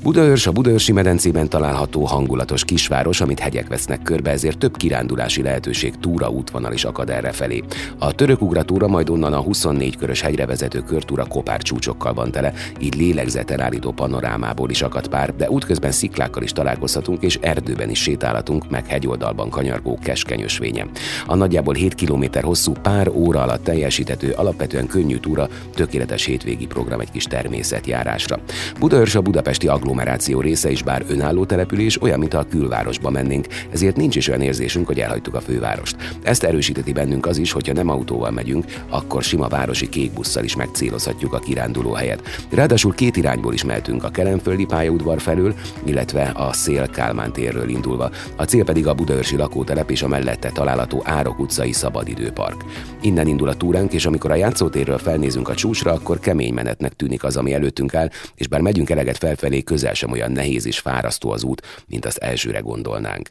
Budaörs 0.03 0.47
a 0.47 0.53
Budaörsi 0.53 0.93
medencében 0.93 1.49
található 1.49 2.05
hangulatos 2.05 2.65
kisváros, 2.65 3.21
amit 3.21 3.39
hegyek 3.39 3.69
vesznek 3.69 4.03
körbe, 4.03 4.31
ezért 4.31 4.59
több 4.59 4.77
kirándulási 4.77 5.43
lehetőség, 5.43 5.95
túra 6.01 6.29
útvonal 6.29 6.73
is 6.73 6.85
akad 6.85 7.11
erre 7.11 7.33
felé. 7.33 7.63
A 7.99 8.13
török 8.13 8.43
ugratúra 8.43 8.89
majd 8.89 9.11
onnan 9.11 9.33
a 9.33 9.41
24 9.41 9.97
körös 9.97 10.21
hegyre 10.21 10.47
vezető 10.47 10.81
körtúra 10.81 11.25
kopár 11.25 11.63
csúcsokkal 11.63 12.15
van 12.15 12.31
tele, 12.31 12.53
így 12.81 12.95
lélegzeten 12.95 13.61
állító 13.61 13.91
panorámából 13.91 14.71
is 14.71 14.83
akad 14.83 15.09
pár, 15.09 15.35
de 15.37 15.51
útközben 15.51 15.91
sziklákkal 15.93 16.43
is 16.43 16.53
találkozhatunk, 16.53 17.23
és 17.23 17.39
erdőben 17.41 17.91
is 17.91 18.03
sétálhatunk, 18.03 18.71
meg 18.71 18.87
hegyoldalban 18.87 19.51
kanyargó 19.51 19.99
keskeny 20.03 20.43
ösvényen. 20.43 20.91
A 21.27 21.35
nagyjából 21.35 21.75
7 21.75 21.95
km 21.95 22.25
hosszú 22.41 22.73
pár 22.73 23.09
óra 23.09 23.43
alatt 23.43 23.65
teljesíthető, 23.65 24.31
alapvetően 24.31 24.87
könnyű 24.87 25.17
túra, 25.17 25.49
tökéletes 25.75 26.25
hétvégi 26.25 26.67
program 26.67 27.01
egy 27.01 27.11
kis 27.11 27.25
természetjárásra. 27.25 28.39
Budaörs 28.79 29.15
a 29.15 29.21
budapesti 29.21 29.69
agló 29.69 29.91
agglomeráció 29.93 30.41
része 30.41 30.71
is, 30.71 30.83
bár 30.83 31.05
önálló 31.09 31.45
település, 31.45 32.03
olyan, 32.03 32.19
mint 32.19 32.35
a 32.35 32.47
külvárosba 32.51 33.11
mennénk, 33.11 33.47
ezért 33.71 33.97
nincs 33.97 34.17
is 34.17 34.29
olyan 34.29 34.41
érzésünk, 34.41 34.87
hogy 34.87 35.01
elhagytuk 35.01 35.35
a 35.35 35.41
fővárost. 35.41 35.97
Ezt 36.23 36.45
erősíteti 36.45 36.93
bennünk 36.93 37.27
az 37.27 37.37
is, 37.37 37.53
hogyha 37.53 37.73
nem 37.73 37.89
autóval 37.89 38.31
megyünk, 38.31 38.65
akkor 38.89 39.23
sima 39.23 39.49
városi 39.49 39.89
kék 39.89 40.13
busszal 40.13 40.45
is 40.45 40.57
megcélozhatjuk 40.57 41.33
a 41.33 41.39
kiránduló 41.39 41.93
helyet. 41.93 42.23
Ráadásul 42.51 42.95
két 42.95 43.17
irányból 43.17 43.53
is 43.53 43.65
mehetünk 43.65 44.05
a 44.05 44.11
Kelenföldi 44.11 44.65
pályaudvar 44.65 45.21
felől, 45.21 45.55
illetve 45.85 46.33
a 46.35 46.53
Szél 46.53 46.89
Kálmán 46.89 47.33
térről 47.33 47.69
indulva. 47.69 48.11
A 48.37 48.45
cél 48.45 48.65
pedig 48.65 48.87
a 48.87 48.95
Budaörsi 48.95 49.37
lakótelep 49.37 49.91
és 49.91 50.03
a 50.03 50.09
mellette 50.09 50.51
található 50.51 51.03
Árok 51.05 51.39
utcai 51.39 51.73
szabadidőpark. 51.73 52.65
Innen 53.01 53.27
indul 53.27 53.49
a 53.49 53.55
túránk, 53.55 53.93
és 53.93 54.07
amikor 54.07 54.31
a 54.31 54.35
játszótérről 54.35 54.99
felnézünk 54.99 55.49
a 55.49 55.55
csúcsra, 55.55 55.93
akkor 55.93 56.19
kemény 56.19 56.55
menetnek 56.55 56.93
tűnik 56.93 57.25
az, 57.25 57.37
ami 57.37 57.55
előttünk 57.55 57.95
áll, 57.95 58.09
és 58.35 58.49
bár 58.49 58.61
megyünk 58.61 58.91
eleget 58.91 59.19
felfelé, 59.19 59.63
köz 59.63 59.82
közel 59.83 59.95
sem 59.95 60.11
olyan 60.11 60.33
nehéz 60.33 60.67
és 60.67 60.79
fárasztó 60.79 61.31
az 61.31 61.43
út, 61.43 61.63
mint 61.87 62.05
azt 62.05 62.19
elsőre 62.19 62.59
gondolnánk. 62.59 63.31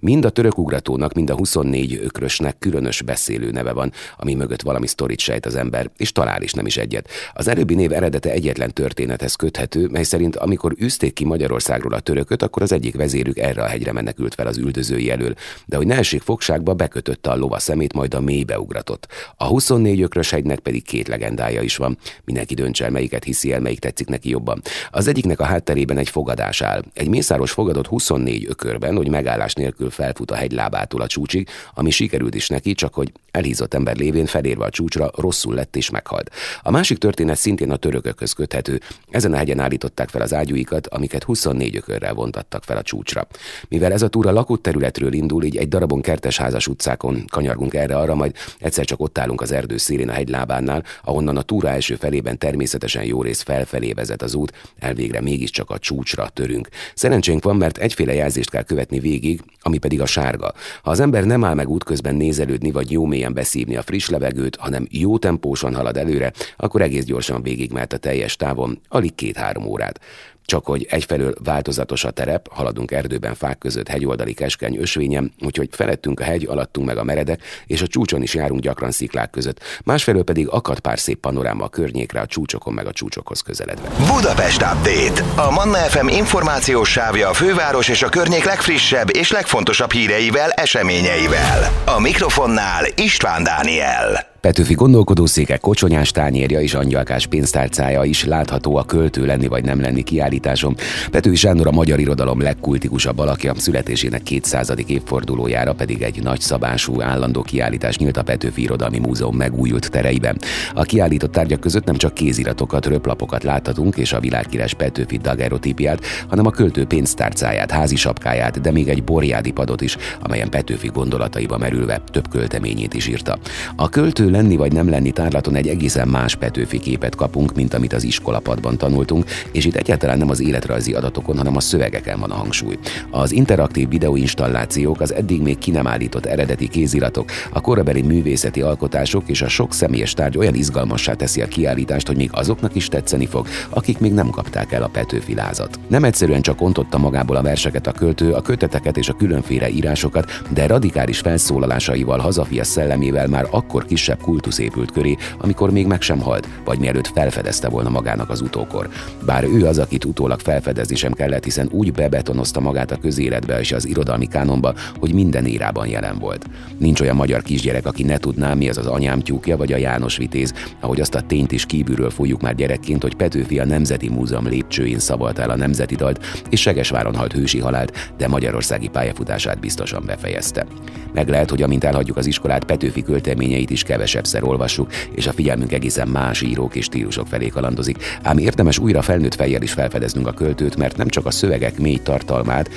Mind 0.00 0.24
a 0.24 0.30
török 0.30 0.58
ugratónak, 0.58 1.12
mind 1.12 1.30
a 1.30 1.34
24 1.34 1.98
ökrösnek 2.02 2.58
különös 2.58 3.02
beszélő 3.02 3.50
neve 3.50 3.72
van, 3.72 3.92
ami 4.16 4.34
mögött 4.34 4.62
valami 4.62 4.86
sztorit 4.86 5.18
sejt 5.18 5.46
az 5.46 5.54
ember, 5.54 5.90
és 5.96 6.12
talál 6.12 6.42
is 6.42 6.52
nem 6.52 6.66
is 6.66 6.76
egyet. 6.76 7.08
Az 7.34 7.48
előbbi 7.48 7.74
név 7.74 7.92
eredete 7.92 8.30
egyetlen 8.30 8.72
történethez 8.72 9.34
köthető, 9.34 9.88
mely 9.88 10.02
szerint 10.02 10.36
amikor 10.36 10.74
üzték 10.78 11.12
ki 11.12 11.24
Magyarországról 11.24 11.92
a 11.92 12.00
törököt, 12.00 12.42
akkor 12.42 12.62
az 12.62 12.72
egyik 12.72 12.96
vezérük 12.96 13.38
erre 13.38 13.62
a 13.62 13.66
hegyre 13.66 13.92
menekült 13.92 14.34
fel 14.34 14.46
az 14.46 14.56
üldözői 14.56 15.10
elől, 15.10 15.34
de 15.66 15.76
hogy 15.76 15.86
ne 15.86 15.96
essék 15.96 16.22
fogságba, 16.22 16.74
bekötötte 16.74 17.30
a 17.30 17.36
lova 17.36 17.58
szemét, 17.58 17.92
majd 17.92 18.14
a 18.14 18.20
mélybe 18.20 18.60
ugratott. 18.60 19.08
A 19.36 19.46
24 19.46 20.00
ökrös 20.00 20.30
hegynek 20.30 20.58
pedig 20.58 20.84
két 20.84 21.08
legendája 21.08 21.62
is 21.62 21.76
van. 21.76 21.98
Mindenki 22.24 22.54
döntse 22.54 22.84
el, 22.84 22.90
melyiket 22.90 23.24
hiszi 23.24 23.52
el, 23.52 23.60
melyik 23.60 23.78
tetszik 23.78 24.08
neki 24.08 24.28
jobban. 24.28 24.62
Az 24.90 25.06
egyiknek 25.06 25.40
a 25.40 25.44
hátterében 25.44 25.98
egy 25.98 26.08
fogadás 26.08 26.60
áll. 26.60 26.82
Egy 26.94 27.08
mészáros 27.08 27.50
fogadott 27.50 27.86
24 27.86 28.46
ökörben, 28.48 28.96
hogy 28.96 29.08
megállás 29.08 29.54
nélkül 29.54 29.85
nélkül 29.86 30.04
felfut 30.04 30.30
a 30.30 30.34
hegylábától 30.34 31.00
a 31.00 31.06
csúcsig, 31.06 31.48
ami 31.74 31.90
sikerült 31.90 32.34
is 32.34 32.48
neki, 32.48 32.74
csak 32.74 32.94
hogy 32.94 33.12
elhízott 33.30 33.74
ember 33.74 33.96
lévén 33.96 34.26
felérve 34.26 34.64
a 34.64 34.70
csúcsra 34.70 35.10
rosszul 35.14 35.54
lett 35.54 35.76
és 35.76 35.90
meghalt. 35.90 36.30
A 36.62 36.70
másik 36.70 36.98
történet 36.98 37.36
szintén 37.36 37.70
a 37.70 37.76
törökökhöz 37.76 38.32
köthető. 38.32 38.80
Ezen 39.10 39.32
a 39.32 39.36
hegyen 39.36 39.60
állították 39.60 40.08
fel 40.08 40.22
az 40.22 40.34
ágyúikat, 40.34 40.86
amiket 40.86 41.22
24 41.22 41.76
ökörrel 41.76 42.14
vontattak 42.14 42.64
fel 42.64 42.76
a 42.76 42.82
csúcsra. 42.82 43.26
Mivel 43.68 43.92
ez 43.92 44.02
a 44.02 44.08
túra 44.08 44.30
lakott 44.32 44.62
területről 44.62 45.12
indul, 45.12 45.44
így 45.44 45.56
egy 45.56 45.68
darabon 45.68 46.00
kertesházas 46.00 46.66
utcákon 46.66 47.24
kanyargunk 47.28 47.74
erre-arra, 47.74 48.14
majd 48.14 48.34
egyszer 48.58 48.84
csak 48.84 49.00
ott 49.00 49.18
állunk 49.18 49.40
az 49.40 49.52
erdő 49.52 49.76
szélén 49.76 50.08
a 50.08 50.12
hegylábánál, 50.12 50.84
ahonnan 51.04 51.36
a 51.36 51.42
túra 51.42 51.68
első 51.68 51.94
felében 51.94 52.38
természetesen 52.38 53.04
jó 53.04 53.22
rész 53.22 53.42
felfelé 53.42 53.92
vezet 53.92 54.22
az 54.22 54.34
út, 54.34 54.52
elvégre 54.78 55.20
mégiscsak 55.20 55.70
a 55.70 55.78
csúcsra 55.78 56.28
törünk. 56.28 56.68
Szerencsénk 56.94 57.44
van, 57.44 57.56
mert 57.56 57.78
egyféle 57.78 58.14
jelzést 58.14 58.50
kell 58.50 58.62
követni 58.62 58.98
végig, 58.98 59.42
ami 59.60 59.75
ami 59.76 59.88
pedig 59.88 60.00
a 60.00 60.06
sárga. 60.06 60.52
Ha 60.82 60.90
az 60.90 61.00
ember 61.00 61.24
nem 61.24 61.44
áll 61.44 61.54
meg 61.54 61.68
útközben 61.68 62.14
nézelődni, 62.14 62.70
vagy 62.70 62.90
jó 62.90 63.04
mélyen 63.04 63.34
beszívni 63.34 63.76
a 63.76 63.82
friss 63.82 64.08
levegőt, 64.08 64.56
hanem 64.56 64.86
jó 64.90 65.18
tempósan 65.18 65.74
halad 65.74 65.96
előre, 65.96 66.32
akkor 66.56 66.82
egész 66.82 67.04
gyorsan 67.04 67.42
végigmehet 67.42 67.92
a 67.92 67.96
teljes 67.96 68.36
távon, 68.36 68.80
alig 68.88 69.14
két-három 69.14 69.66
órát. 69.66 70.00
Csak 70.46 70.64
hogy 70.64 70.86
egyfelől 70.90 71.34
változatos 71.44 72.04
a 72.04 72.10
terep, 72.10 72.48
haladunk 72.50 72.90
erdőben, 72.90 73.34
fák 73.34 73.58
között, 73.58 73.88
hegyoldali 73.88 74.34
keskeny 74.34 74.76
ösvényen, 74.78 75.32
úgyhogy 75.40 75.68
felettünk 75.72 76.20
a 76.20 76.24
hegy, 76.24 76.46
alattunk 76.46 76.86
meg 76.86 76.96
a 76.96 77.04
meredek, 77.04 77.42
és 77.66 77.82
a 77.82 77.86
csúcson 77.86 78.22
is 78.22 78.34
járunk 78.34 78.60
gyakran 78.60 78.90
sziklák 78.90 79.30
között. 79.30 79.60
Másfelől 79.84 80.24
pedig 80.24 80.48
akad 80.48 80.80
pár 80.80 80.98
szép 80.98 81.18
panoráma 81.18 81.64
a 81.64 81.68
környékre, 81.68 82.20
a 82.20 82.26
csúcsokon 82.26 82.74
meg 82.74 82.86
a 82.86 82.92
csúcsokhoz 82.92 83.40
közeledve. 83.40 83.88
Budapest 84.14 84.62
Update. 84.62 85.42
A 85.42 85.50
Manna 85.50 85.76
FM 85.76 86.08
információs 86.08 86.90
sávja 86.90 87.28
a 87.28 87.32
főváros 87.34 87.88
és 87.88 88.02
a 88.02 88.08
környék 88.08 88.44
legfrissebb 88.44 89.16
és 89.16 89.30
legfontosabb 89.30 89.92
híreivel, 89.92 90.50
eseményeivel. 90.50 91.82
A 91.84 92.00
mikrofonnál 92.00 92.84
István 92.96 93.42
Dániel. 93.42 94.35
Petőfi 94.46 94.74
gondolkodószéke, 94.74 95.56
kocsonyás 95.56 96.10
tányérja 96.10 96.60
és 96.60 96.74
angyalkás 96.74 97.26
pénztárcája 97.26 98.04
is 98.04 98.24
látható 98.24 98.76
a 98.76 98.84
költő 98.84 99.26
lenni 99.26 99.46
vagy 99.46 99.64
nem 99.64 99.80
lenni 99.80 100.02
kiállításom. 100.02 100.74
Petőfi 101.10 101.36
Sándor 101.36 101.66
a 101.66 101.70
magyar 101.70 101.98
irodalom 101.98 102.40
legkultikusabb 102.40 103.18
alakja, 103.18 103.52
születésének 103.56 104.22
200. 104.22 104.72
évfordulójára 104.86 105.72
pedig 105.72 106.02
egy 106.02 106.22
nagyszabású 106.22 107.02
állandó 107.02 107.42
kiállítás 107.42 107.96
nyílt 107.96 108.16
a 108.16 108.22
Petőfi 108.22 108.62
Irodalmi 108.62 108.98
Múzeum 108.98 109.36
megújult 109.36 109.90
tereiben. 109.90 110.38
A 110.74 110.82
kiállított 110.82 111.32
tárgyak 111.32 111.60
között 111.60 111.84
nem 111.84 111.96
csak 111.96 112.14
kéziratokat, 112.14 112.86
röplapokat 112.86 113.42
láthatunk 113.42 113.96
és 113.96 114.12
a 114.12 114.20
világkírás 114.20 114.74
Petőfi 114.74 115.16
dagerotípiát, 115.16 116.04
hanem 116.28 116.46
a 116.46 116.50
költő 116.50 116.84
pénztárcáját, 116.84 117.70
házi 117.70 117.96
sapkáját, 117.96 118.60
de 118.60 118.70
még 118.70 118.88
egy 118.88 119.04
borjádi 119.04 119.50
padot 119.50 119.80
is, 119.80 119.96
amelyen 120.22 120.50
Petőfi 120.50 120.90
gondolataiba 120.94 121.58
merülve 121.58 122.00
több 122.10 122.28
költeményét 122.28 122.94
is 122.94 123.06
írta. 123.06 123.38
A 123.76 123.88
költő 123.88 124.34
lenni 124.36 124.56
vagy 124.56 124.72
nem 124.72 124.88
lenni 124.88 125.10
tárlaton 125.10 125.54
egy 125.54 125.68
egészen 125.68 126.08
más 126.08 126.34
Petőfi 126.34 126.78
képet 126.78 127.14
kapunk, 127.14 127.54
mint 127.54 127.74
amit 127.74 127.92
az 127.92 128.04
iskolapadban 128.04 128.78
tanultunk, 128.78 129.24
és 129.52 129.64
itt 129.64 129.74
egyáltalán 129.74 130.18
nem 130.18 130.30
az 130.30 130.40
életrajzi 130.40 130.92
adatokon, 130.92 131.36
hanem 131.36 131.56
a 131.56 131.60
szövegeken 131.60 132.20
van 132.20 132.30
a 132.30 132.34
hangsúly. 132.34 132.78
Az 133.10 133.32
interaktív 133.32 133.88
videóinstallációk, 133.88 135.00
az 135.00 135.14
eddig 135.14 135.42
még 135.42 135.58
ki 135.58 135.70
nem 135.70 135.86
állított 135.86 136.26
eredeti 136.26 136.68
kéziratok, 136.68 137.30
a 137.52 137.60
korabeli 137.60 138.02
művészeti 138.02 138.60
alkotások 138.60 139.22
és 139.26 139.42
a 139.42 139.48
sok 139.48 139.72
személyes 139.72 140.12
tárgy 140.12 140.38
olyan 140.38 140.54
izgalmassá 140.54 141.14
teszi 141.14 141.42
a 141.42 141.48
kiállítást, 141.48 142.06
hogy 142.06 142.16
még 142.16 142.30
azoknak 142.32 142.74
is 142.74 142.88
tetszeni 142.88 143.26
fog, 143.26 143.46
akik 143.68 143.98
még 143.98 144.12
nem 144.12 144.30
kapták 144.30 144.72
el 144.72 144.82
a 144.82 144.88
Petőfi 144.88 145.34
lázat. 145.34 145.78
Nem 145.88 146.04
egyszerűen 146.04 146.42
csak 146.42 146.60
ontotta 146.60 146.98
magából 146.98 147.36
a 147.36 147.42
verseket 147.42 147.86
a 147.86 147.92
költő, 147.92 148.32
a 148.32 148.42
köteteket 148.42 148.96
és 148.96 149.08
a 149.08 149.12
különféle 149.12 149.68
írásokat, 149.68 150.42
de 150.50 150.66
radikális 150.66 151.18
felszólalásaival, 151.18 152.18
hazafia 152.18 152.64
szellemével 152.64 153.26
már 153.26 153.46
akkor 153.50 153.84
kisebb 153.84 154.24
kultusz 154.26 154.58
épült 154.58 154.92
köré, 154.92 155.16
amikor 155.38 155.70
még 155.70 155.86
meg 155.86 156.02
sem 156.02 156.20
halt, 156.20 156.48
vagy 156.64 156.78
mielőtt 156.78 157.06
felfedezte 157.06 157.68
volna 157.68 157.88
magának 157.88 158.30
az 158.30 158.40
utókor. 158.40 158.88
Bár 159.24 159.44
ő 159.44 159.66
az, 159.66 159.78
akit 159.78 160.04
utólag 160.04 160.40
felfedezni 160.40 160.96
sem 160.96 161.12
kellett, 161.12 161.44
hiszen 161.44 161.68
úgy 161.70 161.92
bebetonozta 161.92 162.60
magát 162.60 162.90
a 162.90 162.96
közéletbe 162.96 163.60
és 163.60 163.72
az 163.72 163.86
irodalmi 163.86 164.26
kánonba, 164.26 164.74
hogy 164.98 165.14
minden 165.14 165.46
érában 165.46 165.86
jelen 165.86 166.18
volt. 166.18 166.44
Nincs 166.78 167.00
olyan 167.00 167.16
magyar 167.16 167.42
kisgyerek, 167.42 167.86
aki 167.86 168.02
ne 168.02 168.16
tudná, 168.16 168.54
mi 168.54 168.68
az 168.68 168.78
az 168.78 168.86
anyám 168.86 169.20
tyúkja 169.20 169.56
vagy 169.56 169.72
a 169.72 169.76
János 169.76 170.16
vitéz, 170.16 170.52
ahogy 170.80 171.00
azt 171.00 171.14
a 171.14 171.20
tényt 171.20 171.52
is 171.52 171.66
kívülről 171.66 172.10
fújjuk 172.10 172.40
már 172.40 172.54
gyerekként, 172.54 173.02
hogy 173.02 173.14
Petőfi 173.14 173.58
a 173.58 173.64
Nemzeti 173.64 174.08
Múzeum 174.08 174.48
lépcsőjén 174.48 174.98
szavalta 174.98 175.42
el 175.42 175.50
a 175.50 175.56
nemzeti 175.56 175.94
dalt, 175.94 176.24
és 176.50 176.60
Segesváron 176.60 177.14
halt 177.14 177.32
hősi 177.32 177.58
halált, 177.58 178.12
de 178.16 178.28
magyarországi 178.28 178.88
pályafutását 178.88 179.60
biztosan 179.60 180.02
befejezte. 180.06 180.66
Meg 181.14 181.28
lehet, 181.28 181.50
hogy 181.50 181.62
amint 181.62 181.84
elhagyjuk 181.84 182.16
az 182.16 182.26
iskolát, 182.26 182.64
Petőfi 182.64 183.02
költeményeit 183.02 183.70
is 183.70 183.82
kevesebbszer 184.06 184.44
olvassuk, 184.44 184.92
és 185.14 185.26
a 185.26 185.32
figyelmünk 185.32 185.72
egészen 185.72 186.08
más 186.08 186.42
írók 186.42 186.74
és 186.74 186.84
stílusok 186.84 187.26
felé 187.26 187.48
kalandozik. 187.48 187.96
Ám 188.22 188.38
érdemes 188.38 188.78
újra 188.78 189.02
felnőtt 189.02 189.34
fejjel 189.34 189.62
is 189.62 189.72
felfedeznünk 189.72 190.26
a 190.26 190.32
költőt, 190.32 190.76
mert 190.76 190.96
nem 190.96 191.08
csak 191.08 191.26
a 191.26 191.30
szövegek 191.30 191.78
mély 191.78 191.98
tartalmát, 192.02 192.70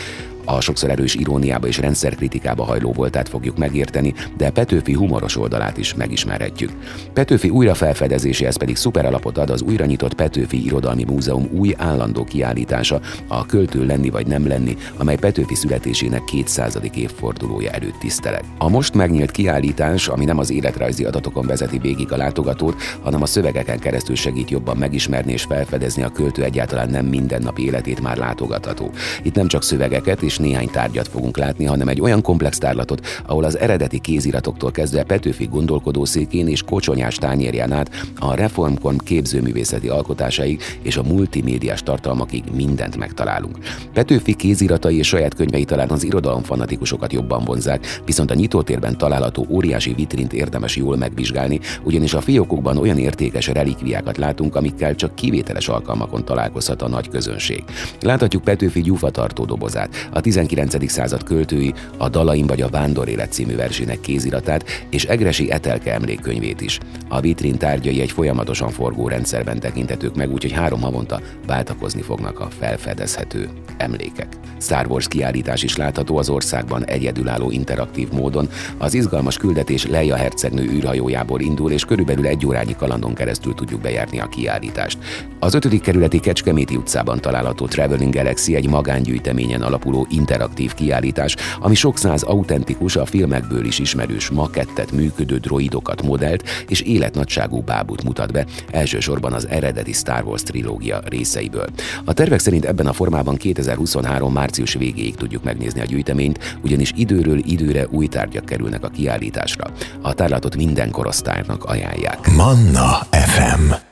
a 0.45 0.62
sokszor 0.62 0.89
erős 0.89 1.15
iróniába 1.15 1.67
és 1.67 1.78
rendszerkritikába 1.78 2.63
hajló 2.63 2.91
voltát 2.91 3.30
fogjuk 3.30 3.58
megérteni, 3.58 4.13
de 4.38 4.49
Petőfi 4.49 4.93
humoros 4.93 5.38
oldalát 5.38 5.78
is 5.78 5.93
megismerhetjük. 5.93 6.71
Petőfi 7.13 7.49
újrafelfedezéséhez 7.49 8.58
pedig 8.58 8.75
szuper 8.75 9.06
alapot 9.06 9.38
ad 9.38 9.49
az 9.49 9.62
újra 9.62 9.86
nyitott 9.86 10.13
Petőfi 10.13 10.65
Irodalmi 10.65 11.04
Múzeum 11.04 11.49
új 11.52 11.73
állandó 11.78 12.23
kiállítása, 12.23 12.99
a 13.28 13.45
Költő 13.45 13.86
lenni 13.86 14.10
vagy 14.10 14.28
nem 14.28 14.47
lenni, 14.47 14.78
amely 14.97 15.17
Petőfi 15.17 15.56
születésének 15.56 16.23
200. 16.23 16.80
évfordulója 16.93 17.71
előtt 17.71 17.99
tisztelet. 17.99 18.43
A 18.58 18.69
most 18.69 18.93
megnyílt 18.93 19.32
kiállítás, 19.32 20.08
ami 20.08 20.25
nem 20.25 20.38
az 20.38 20.52
életrajzi 20.52 21.06
adatokon 21.06 21.45
vezeti 21.45 21.78
végig 21.78 22.12
a 22.12 22.17
látogatót, 22.17 22.82
hanem 23.02 23.21
a 23.21 23.25
szövegeken 23.25 23.80
keresztül 23.80 24.15
segít 24.15 24.49
jobban 24.49 24.78
megismerni 24.78 25.32
és 25.32 25.43
felfedezni 25.43 26.04
a 26.04 26.10
költő 26.10 26.43
egyáltalán 26.43 26.89
nem 26.89 27.06
mindennapi 27.06 27.63
életét 27.63 28.02
már 28.02 28.17
látogatható. 28.17 28.91
Itt 29.23 29.36
nem 29.36 29.47
csak 29.47 29.63
szövegeket 29.63 30.21
és 30.30 30.38
néhány 30.38 30.70
tárgyat 30.70 31.08
fogunk 31.08 31.38
látni, 31.38 31.65
hanem 31.65 31.88
egy 31.88 32.02
olyan 32.02 32.22
komplex 32.22 32.58
tárlatot, 32.58 33.22
ahol 33.26 33.44
az 33.44 33.58
eredeti 33.58 34.00
kéziratoktól 34.00 34.72
kezdve 34.72 35.04
Petőfi 35.04 35.46
gondolkodószékén 35.46 36.48
és 36.48 36.63
kocsonyás 36.63 37.15
tányérján 37.15 37.72
át 37.72 37.89
a 38.20 38.34
reformkon 38.34 38.98
képzőművészeti 38.98 39.88
alkotásaig 39.88 40.62
és 40.82 40.98
a 40.98 41.04
multimédiás 41.04 41.84
tartalmakig 41.84 42.44
mindent 42.56 42.98
megtalálunk. 42.98 43.58
Petőfi 43.94 44.34
kéziratai 44.36 44.98
és 44.98 45.08
saját 45.08 45.34
könyvei 45.34 45.65
talán 45.65 45.89
az 45.89 46.04
irodalom 46.04 46.44
fanatikusokat 46.44 47.13
jobban 47.13 47.44
vonzák, 47.44 48.02
viszont 48.06 48.32
a 48.32 48.36
nyitótérben 48.36 48.98
található 48.98 49.46
óriási 49.50 49.94
vitrint 49.94 50.34
érdemes 50.34 50.76
jól 50.76 50.98
megvizsgálni, 50.98 51.60
ugyanis 51.84 52.13
a 52.13 52.22
fiókokban 52.22 52.78
olyan 52.78 52.98
értékes 52.98 53.48
relikviákat 53.48 54.18
látunk, 54.18 54.56
amikkel 54.56 54.96
csak 54.96 55.15
kivételes 55.15 55.68
alkalmakon 55.68 56.26
találkozhat 56.26 56.82
a 56.82 56.88
nagy 56.88 57.10
közönség. 57.10 57.63
Láthatjuk 58.02 58.44
Petőfi 58.44 58.82
gyufatartó 58.82 59.46
dobozát, 59.46 60.10
a 60.19 60.21
19. 60.21 60.91
század 60.91 61.23
költői 61.23 61.73
a 61.97 62.10
Dalaim 62.10 62.47
vagy 62.47 62.62
a 62.62 62.69
Vándor 62.69 63.08
című 63.29 63.55
versének 63.55 63.99
kéziratát 63.99 64.63
és 64.89 65.05
Egresi 65.05 65.51
Etelke 65.51 65.93
emlékkönyvét 65.93 66.62
is. 66.62 66.79
A 67.08 67.19
vitrin 67.19 67.58
tárgyai 67.58 68.01
egy 68.01 68.12
folyamatosan 68.12 68.69
forgó 68.69 69.08
rendszerben 69.08 69.60
tekintetők 69.60 70.15
meg, 70.15 70.32
úgyhogy 70.32 70.51
három 70.51 70.82
havonta 70.82 71.21
váltakozni 71.47 72.01
fognak 72.01 72.39
a 72.39 72.49
felfedezhető 72.60 73.49
emlékek. 73.77 74.27
Star 74.62 74.88
Wars 74.88 75.08
kiállítás 75.08 75.63
is 75.63 75.75
látható 75.75 76.17
az 76.17 76.29
országban 76.29 76.86
egyedülálló 76.86 77.51
interaktív 77.51 78.12
módon. 78.12 78.49
Az 78.77 78.93
izgalmas 78.93 79.38
küldetés 79.38 79.86
Leia 79.86 80.15
hercegnő 80.15 80.63
űrhajójából 80.63 81.39
indul, 81.39 81.71
és 81.71 81.86
körülbelül 81.86 82.27
egy 82.27 82.45
órányi 82.45 82.75
kalandon 82.75 83.13
keresztül 83.13 83.53
tudjuk 83.53 83.82
bejárni 83.82 84.19
a 84.19 84.27
kiállítást. 84.27 84.97
Az 85.39 85.53
ötödik 85.53 85.82
kerületi 85.82 86.19
Kecskeméti 86.19 86.75
utcában 86.75 87.21
található 87.21 87.65
Traveling 87.65 88.13
Galaxy 88.13 88.55
egy 88.55 88.69
magángyűjteményen 88.69 89.62
alapuló 89.62 90.08
interaktív 90.10 90.74
kiállítás, 90.74 91.36
ami 91.60 91.76
sok 91.76 91.98
száz 91.98 92.24
autentikus, 92.24 92.95
a 92.95 93.06
filmekből 93.06 93.65
is 93.65 93.80
ismerős 93.80 94.30
makettet, 94.30 94.91
működő 94.91 95.38
droidokat, 95.38 96.02
modellt 96.02 96.43
és 96.67 96.82
életnagyságú 96.82 97.62
bábút 97.62 98.04
mutat 98.04 98.32
be, 98.32 98.45
elsősorban 98.72 99.34
az 99.34 99.48
eredeti 99.48 99.93
Star 99.93 100.24
Wars 100.24 100.43
trilógia 100.43 101.02
részeiből. 101.06 101.67
A 102.06 102.13
tervek 102.13 102.39
szerint 102.39 102.65
ebben 102.65 102.88
a 102.88 102.93
formában 102.93 103.36
2023. 103.36 104.34
március 104.34 104.74
végéig 104.74 105.15
tudjuk 105.15 105.43
megnézni 105.43 105.82
a 105.82 105.86
gyűjteményt, 105.86 106.58
ugyanis 106.63 106.91
időről 106.95 107.38
időre 107.45 107.88
új 107.89 108.08
tárgyak 108.08 108.45
kerülnek 108.45 108.84
a 108.84 108.89
kiállításra. 108.89 109.72
A 110.02 110.13
tárlatot 110.13 110.56
minden 110.56 110.91
korosztálynak 110.91 111.63
ajánlják. 111.63 112.28
Manna 112.36 113.08
FM 113.12 113.88